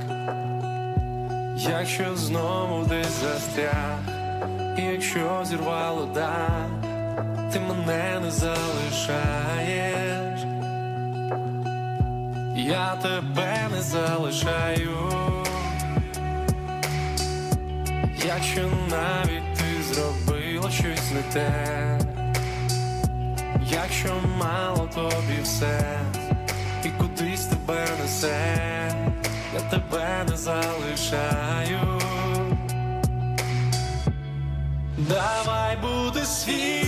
якщо 1.55 2.15
знову 2.15 2.85
десь 2.85 3.21
застряг, 3.21 3.99
і 4.77 4.81
якщо 4.81 5.41
зірвало 5.45 6.05
дах, 6.05 6.67
ти 7.53 7.59
мене 7.59 8.19
не 8.19 8.31
залишаєш, 8.31 9.05
я 12.55 12.95
тебе 12.95 13.67
не 13.71 13.81
залишаю. 13.81 14.97
Якщо 18.27 18.61
навіть 18.89 19.53
ти 19.53 19.93
зробила 19.93 20.71
щось 20.71 21.11
не 21.11 21.21
те, 21.33 21.94
якщо 23.75 24.13
мало 24.37 24.89
тобі 24.95 25.41
все, 25.43 25.99
і 26.83 26.89
кудись 26.89 27.45
тебе 27.45 27.87
несе, 28.01 28.55
я 29.53 29.59
тебе 29.59 30.25
не 30.29 30.37
залишаю. 30.37 32.01
Давай 34.97 35.77
буде 35.77 36.25
світло, 36.25 36.84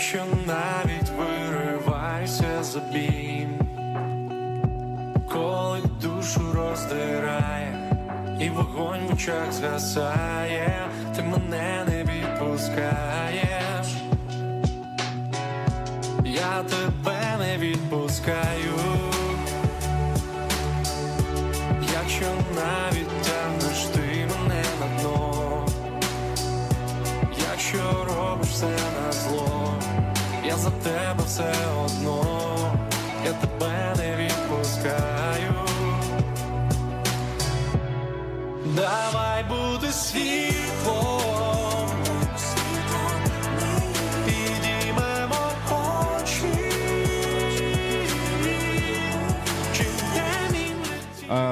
якщо 0.00 0.24
навіть 0.46 1.10
вириваєшся 1.18 2.62
за 2.62 2.80
коли 5.32 5.80
душу 6.02 6.40
роздирає, 6.54 7.92
і 8.40 8.48
вогонь 8.48 9.06
в 9.10 9.14
очах 9.14 9.52
згасає, 9.52 10.88
ти 11.16 11.22
мене 11.22 11.84
не 11.88 12.04
відпускаєш, 12.04 13.86
я 16.24 16.62
тебе 16.62 17.36
не 17.38 17.58
відпускаю. 17.58 18.74
Якщо 21.92 22.26
навіть 22.54 23.22
тягнеш 23.22 23.84
ти 23.84 24.00
мене 24.00 24.64
на 24.80 25.00
дно, 25.00 25.66
якщо 27.50 28.06
робиш 28.08 28.48
все 28.48 28.66
на 28.66 29.09
за 30.60 30.70
тебе 30.70 31.24
все 31.26 31.52
одно, 31.84 32.76
я 33.24 33.32
тебе 33.32 33.94
не 33.96 34.16
відпускаю. 34.16 35.54
Давай 38.64 39.44
буде 39.44 39.92
світло, 39.92 40.69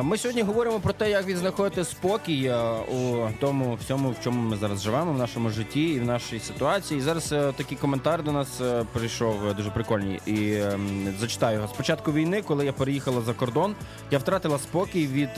Ми 0.03 0.19
сьогодні 0.19 0.43
говоримо 0.43 0.81
про 0.81 0.93
те, 0.93 1.11
як 1.11 1.27
відзнаходити 1.27 1.85
спокій 1.85 2.45
е, 2.45 2.57
у 2.81 3.29
тому 3.41 3.75
всьому, 3.75 4.11
в 4.11 4.25
чому 4.25 4.51
ми 4.51 4.57
зараз 4.57 4.83
живемо, 4.83 5.13
в 5.13 5.19
нашому 5.19 5.51
житті 5.51 5.83
і 5.85 6.01
в 6.01 6.05
нашій 6.05 6.41
ситуації. 6.41 6.99
І 6.99 7.03
зараз 7.03 7.33
е, 7.33 7.53
такий 7.57 7.79
коментар 7.79 8.23
до 8.23 8.33
нас 8.33 8.61
е, 8.61 8.85
прийшов 8.93 9.55
дуже 9.55 9.71
прикольний. 9.71 10.21
І 10.27 10.55
ем, 10.55 11.15
зачитаю 11.21 11.57
його. 11.57 11.69
Спочатку 11.69 12.13
війни, 12.13 12.43
коли 12.43 12.67
я 12.67 12.73
переїхала 12.73 13.21
за 13.21 13.33
кордон, 13.33 13.75
я 14.11 14.19
втратила 14.19 14.59
спокій 14.59 15.07
від 15.07 15.31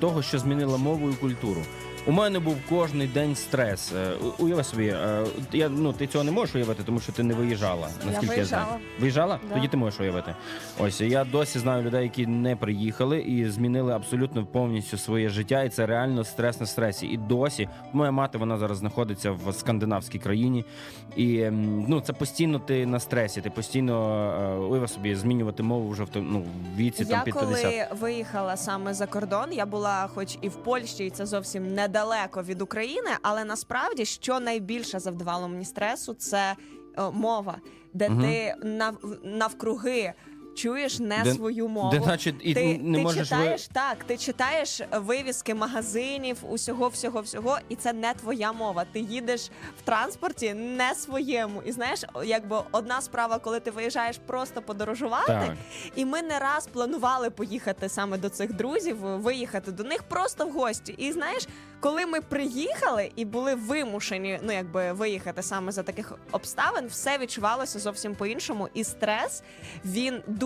того, 0.00 0.22
що 0.22 0.38
змінила 0.38 0.76
мову 0.76 1.10
і 1.10 1.14
культуру. 1.14 1.60
У 2.06 2.12
мене 2.12 2.38
був 2.38 2.56
кожний 2.68 3.06
день 3.06 3.36
стрес. 3.36 3.92
Е, 3.92 4.12
Уяви 4.38 4.64
собі, 4.64 4.86
е, 4.86 5.24
я 5.52 5.68
ну 5.68 5.92
ти 5.92 6.06
цього 6.06 6.24
не 6.24 6.30
можеш 6.30 6.54
уявити, 6.54 6.82
тому 6.82 7.00
що 7.00 7.12
ти 7.12 7.22
не 7.22 7.34
виїжджала. 7.34 7.88
Наскільки 8.06 8.36
я, 8.36 8.44
знаю. 8.44 8.66
виїжджала. 9.00 9.38
Да. 9.48 9.54
Тоді 9.54 9.68
ти 9.68 9.76
можеш 9.76 10.00
уявити. 10.00 10.34
Ось 10.78 11.00
я 11.00 11.24
досі 11.24 11.58
знаю 11.58 11.82
людей, 11.82 12.02
які 12.02 12.26
не 12.26 12.56
приїхали 12.56 13.20
і 13.20 13.50
змінили 13.50 13.92
абсолютно 13.92 14.46
повністю 14.46 14.98
своє 14.98 15.28
життя, 15.28 15.62
і 15.62 15.68
це 15.68 15.86
реально 15.86 16.24
стрес 16.24 16.60
на 16.60 16.66
стресі. 16.66 17.06
І 17.06 17.16
досі 17.16 17.68
моя 17.92 18.10
мати 18.10 18.38
вона 18.38 18.58
зараз 18.58 18.78
знаходиться 18.78 19.30
в 19.30 19.52
скандинавській 19.52 20.18
країні, 20.18 20.64
і 21.16 21.50
ну 21.88 22.00
це 22.00 22.12
постійно 22.12 22.58
ти 22.58 22.86
на 22.86 23.00
стресі. 23.00 23.40
Ти 23.40 23.50
постійно 23.50 23.94
е, 24.40 24.58
уяви 24.58 24.88
собі 24.88 25.14
змінювати 25.14 25.62
мову 25.62 25.90
вже 25.90 26.04
в 26.04 26.08
ну, 26.14 26.40
в 26.40 26.78
віці 26.78 27.04
там 27.04 27.18
Я 27.18 27.24
під 27.24 27.34
50. 27.34 27.62
коли 27.62 27.86
виїхала 28.00 28.56
саме 28.56 28.94
за 28.94 29.06
кордон, 29.06 29.52
я 29.52 29.66
була 29.66 30.08
хоч 30.14 30.38
і 30.40 30.48
в 30.48 30.54
Польщі, 30.54 31.06
і 31.06 31.10
це 31.10 31.26
зовсім 31.26 31.74
недалеко 31.94 32.42
від 32.42 32.62
України, 32.62 33.10
але 33.22 33.44
насправді 33.44 34.04
що 34.04 34.40
найбільше 34.40 34.98
завдавало 34.98 35.48
мені 35.48 35.64
стресу, 35.64 36.14
це 36.14 36.56
е, 36.98 37.10
мова, 37.10 37.58
де 37.92 38.08
угу. 38.08 38.22
ти 38.22 38.54
нав, 38.62 38.94
навкруги. 39.24 40.12
Чуєш 40.54 40.98
не 40.98 41.20
Де- 41.24 41.34
свою 41.34 41.68
мову. 41.68 41.90
де, 41.90 42.00
значить, 42.04 42.34
і 42.40 42.54
ти, 42.54 42.78
не 42.78 42.98
ти 42.98 43.02
можеш 43.04 43.18
ви- 43.18 43.24
читаєш 43.24 43.68
так, 43.68 44.04
ти 44.04 44.16
читаєш 44.16 44.80
вивіски 44.92 45.54
магазинів, 45.54 46.36
усього, 46.48 46.88
всього, 46.88 47.20
всього, 47.20 47.58
і 47.68 47.76
це 47.76 47.92
не 47.92 48.14
твоя 48.14 48.52
мова. 48.52 48.84
Ти 48.92 49.00
їдеш 49.00 49.50
в 49.78 49.82
транспорті 49.82 50.54
не 50.54 50.94
своєму. 50.94 51.62
І 51.62 51.72
знаєш, 51.72 52.00
якби 52.24 52.58
одна 52.72 53.00
справа, 53.00 53.38
коли 53.38 53.60
ти 53.60 53.70
виїжджаєш 53.70 54.18
просто 54.26 54.62
подорожувати, 54.62 55.26
Так. 55.26 55.54
і 55.96 56.04
ми 56.04 56.22
не 56.22 56.38
раз 56.38 56.66
планували 56.66 57.30
поїхати 57.30 57.88
саме 57.88 58.18
до 58.18 58.28
цих 58.28 58.52
друзів, 58.52 58.96
виїхати 59.00 59.72
до 59.72 59.84
них 59.84 60.02
просто 60.02 60.46
в 60.46 60.50
гості. 60.52 60.94
І 60.98 61.12
знаєш, 61.12 61.48
коли 61.80 62.06
ми 62.06 62.20
приїхали 62.20 63.10
і 63.16 63.24
були 63.24 63.54
вимушені, 63.54 64.38
ну 64.42 64.52
якби 64.52 64.92
виїхати 64.92 65.42
саме 65.42 65.72
за 65.72 65.82
таких 65.82 66.12
обставин, 66.32 66.86
все 66.86 67.18
відчувалося 67.18 67.78
зовсім 67.78 68.14
по-іншому. 68.14 68.68
І 68.74 68.84
стрес 68.84 69.42
він 69.84 70.22
дуже 70.26 70.43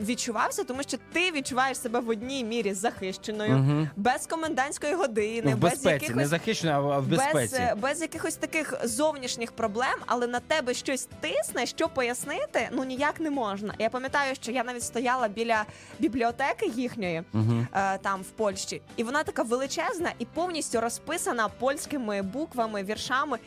відчувався, 0.00 0.64
тому 0.64 0.82
що 0.82 0.96
ти 1.12 1.30
відчуваєш 1.32 1.78
себе 1.78 2.00
в 2.00 2.08
одній 2.08 2.44
мірі 2.44 2.74
захищеною, 2.74 3.52
Мгм. 3.52 3.88
без 3.96 4.26
комендантської 4.26 4.94
години, 4.94 5.42
Ну, 5.44 5.50
в 5.56 5.58
без 5.58 5.70
безпеці, 5.72 5.88
якихось 5.94 6.16
не 6.16 6.26
захищено, 6.26 6.90
а 6.90 6.98
в 6.98 7.06
безпеці. 7.06 7.56
без, 7.72 7.80
без 7.82 8.00
якихось 8.00 8.36
таких 8.36 8.74
зовнішніх 8.84 9.52
проблем, 9.52 9.94
але 10.06 10.26
на 10.26 10.40
тебе 10.40 10.74
щось 10.74 11.08
тисне, 11.20 11.66
що 11.66 11.88
пояснити, 11.88 12.68
ну 12.72 12.84
ніяк 12.84 13.20
не 13.20 13.30
можна. 13.30 13.74
Я 13.78 13.90
пам'ятаю, 13.90 14.34
що 14.34 14.52
я 14.52 14.64
навіть 14.64 14.82
стояла 14.82 15.28
біля 15.28 15.64
бібліотеки 15.98 16.66
їхньої 16.66 17.22
Мгм. 17.32 17.66
е, 17.74 17.98
там 17.98 18.20
в 18.22 18.30
Польщі, 18.30 18.82
і 18.96 19.02
вона 19.04 19.22
така 19.22 19.42
величезна 19.42 20.10
і 20.18 20.24
повністю 20.24 20.80
розписана 20.80 21.48
польськими 21.48 22.22
буквами, 22.22 22.82
віршами. 22.82 23.38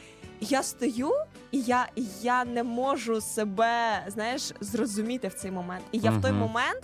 Я 0.41 0.63
стою, 0.63 1.11
і 1.51 1.61
я, 1.61 1.87
і 1.95 2.03
я 2.21 2.45
не 2.45 2.63
можу 2.63 3.21
себе 3.21 4.03
знаєш 4.07 4.51
зрозуміти 4.59 5.27
в 5.27 5.33
цей 5.33 5.51
момент. 5.51 5.85
І 5.91 5.99
я 5.99 6.11
в 6.11 6.21
той 6.21 6.31
момент 6.31 6.83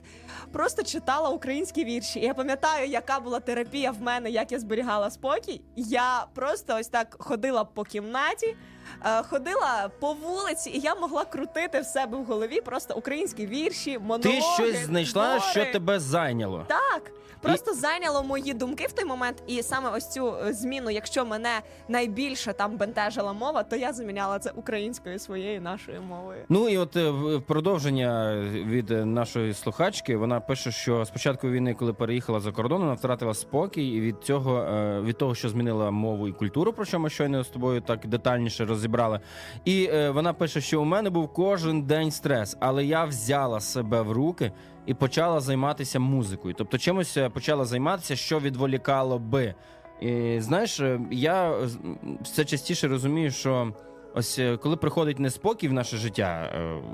просто 0.51 0.83
читала 0.83 1.29
українські 1.29 1.85
вірші. 1.85 2.19
І 2.19 2.23
я 2.23 2.33
пам'ятаю, 2.33 2.87
яка 2.87 3.19
була 3.19 3.39
терапія 3.39 3.91
в 3.91 4.01
мене, 4.01 4.29
як 4.29 4.51
я 4.51 4.59
зберігала 4.59 5.09
спокій. 5.09 5.61
Я 5.75 6.25
просто 6.33 6.77
ось 6.79 6.87
так 6.87 7.15
ходила 7.19 7.63
по 7.63 7.83
кімнаті, 7.83 8.55
е, 9.05 9.23
ходила 9.23 9.89
по 9.99 10.13
вулиці, 10.13 10.69
і 10.69 10.79
я 10.79 10.95
могла 10.95 11.25
крутити 11.25 11.79
в 11.81 11.85
себе 11.85 12.17
в 12.17 12.23
голові 12.23 12.61
просто 12.61 12.95
українські 12.95 13.45
вірші, 13.45 13.99
монологи. 13.99 14.37
Ти 14.37 14.41
щось 14.41 14.85
знайшла, 14.85 15.37
твори. 15.37 15.51
що 15.51 15.73
тебе 15.73 15.99
зайняло. 15.99 16.65
Так, 16.67 17.11
просто 17.43 17.73
зайняло 17.73 18.23
мої 18.23 18.53
думки 18.53 18.87
в 18.89 18.91
той 18.91 19.05
момент, 19.05 19.43
і 19.47 19.63
саме 19.63 19.89
ось 19.89 20.09
цю 20.09 20.35
е, 20.35 20.53
зміну, 20.53 20.89
якщо 20.89 21.25
мене 21.25 21.49
найбільше 21.87 22.53
там 22.53 22.77
бентежила 22.77 23.33
мова, 23.33 23.63
то 23.63 23.75
я 23.75 23.93
заміняла 23.93 24.39
це 24.39 24.51
українською 24.55 25.19
своєю 25.19 25.61
нашою 25.61 26.01
мовою. 26.01 26.39
Ну 26.49 26.69
і 26.69 26.77
от 26.77 26.95
е, 26.95 27.09
в 27.09 27.41
продовження 27.41 28.35
від 28.51 28.91
е, 28.91 29.05
нашої 29.05 29.53
слухачки, 29.53 30.17
вона 30.17 30.39
пише, 30.39 30.71
що 30.71 31.05
з 31.05 31.09
початку 31.09 31.49
війни, 31.49 31.73
коли 31.73 31.93
переїхала 31.93 32.39
за 32.39 32.51
кордон, 32.51 32.81
вона 32.81 32.93
втратила 32.93 33.33
спокій 33.33 33.87
і 33.87 34.01
від 34.01 34.15
цього, 34.23 34.65
від 35.01 35.17
того, 35.17 35.35
що 35.35 35.49
змінила 35.49 35.91
мову 35.91 36.27
і 36.27 36.31
культуру, 36.31 36.73
про 36.73 36.85
що 36.85 36.99
ми 36.99 37.09
щойно 37.09 37.43
з 37.43 37.47
тобою 37.47 37.81
так 37.81 38.07
детальніше 38.07 38.65
розібрали. 38.65 39.19
І 39.65 39.89
вона 40.09 40.33
пише, 40.33 40.61
що 40.61 40.81
у 40.81 40.85
мене 40.85 41.09
був 41.09 41.33
кожен 41.33 41.81
день 41.81 42.11
стрес, 42.11 42.57
але 42.59 42.85
я 42.85 43.05
взяла 43.05 43.59
себе 43.59 44.01
в 44.01 44.11
руки. 44.11 44.51
І 44.85 44.93
почала 44.93 45.39
займатися 45.39 45.99
музикою, 45.99 46.55
тобто 46.57 46.77
чимось 46.77 47.17
е, 47.17 47.29
почала 47.29 47.65
займатися, 47.65 48.15
що 48.15 48.39
відволікало 48.39 49.19
би. 49.19 49.53
І 50.01 50.37
знаєш, 50.39 50.79
е, 50.79 50.99
я 51.11 51.53
все 52.21 52.45
частіше 52.45 52.87
розумію, 52.87 53.31
що 53.31 53.73
ось 54.15 54.39
е, 54.39 54.57
коли 54.57 54.75
приходить 54.75 55.19
неспокій 55.19 55.67
в 55.67 55.73
наше 55.73 55.97
життя, 55.97 56.51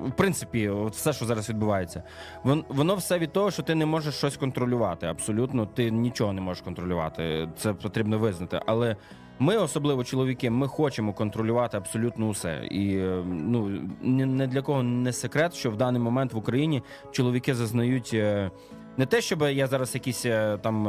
в 0.08 0.12
принципі, 0.12 0.70
от 0.70 0.94
все, 0.94 1.14
що 1.14 1.26
зараз 1.26 1.50
відбувається, 1.50 2.04
вон- 2.44 2.66
воно 2.70 2.96
все 2.96 3.20
від 3.20 3.32
того, 3.32 3.52
що 3.52 3.64
ти 3.64 3.76
не 3.76 3.86
можеш 3.86 4.16
щось 4.16 4.38
контролювати. 4.38 5.06
Абсолютно, 5.08 5.66
ти 5.66 5.92
нічого 5.92 6.34
не 6.34 6.42
можеш 6.42 6.64
контролювати. 6.64 7.50
Це 7.58 7.74
потрібно 7.74 8.20
визнати. 8.20 8.60
Але 8.66 8.96
ми, 9.40 9.58
особливо 9.58 10.04
чоловіки, 10.04 10.50
ми 10.50 10.68
хочемо 10.68 11.14
контролювати 11.14 11.78
абсолютно 11.78 12.28
усе. 12.28 12.68
І 12.72 12.96
е, 12.98 13.24
ну 13.26 13.70
не 14.02 14.48
для 14.48 14.62
кого 14.62 14.84
не 14.84 15.14
секрет, 15.14 15.54
що 15.54 15.72
в 15.72 15.78
даний 15.78 16.02
момент 16.02 16.34
в 16.34 16.38
Україні 16.38 16.84
чоловіки 17.12 17.56
зазнають. 17.56 18.12
е, 18.14 18.52
Не 18.98 19.06
те, 19.06 19.22
щоб 19.22 19.42
я 19.42 19.68
зараз 19.68 19.96
якісь 19.96 20.26
е, 20.26 20.58
там 20.62 20.88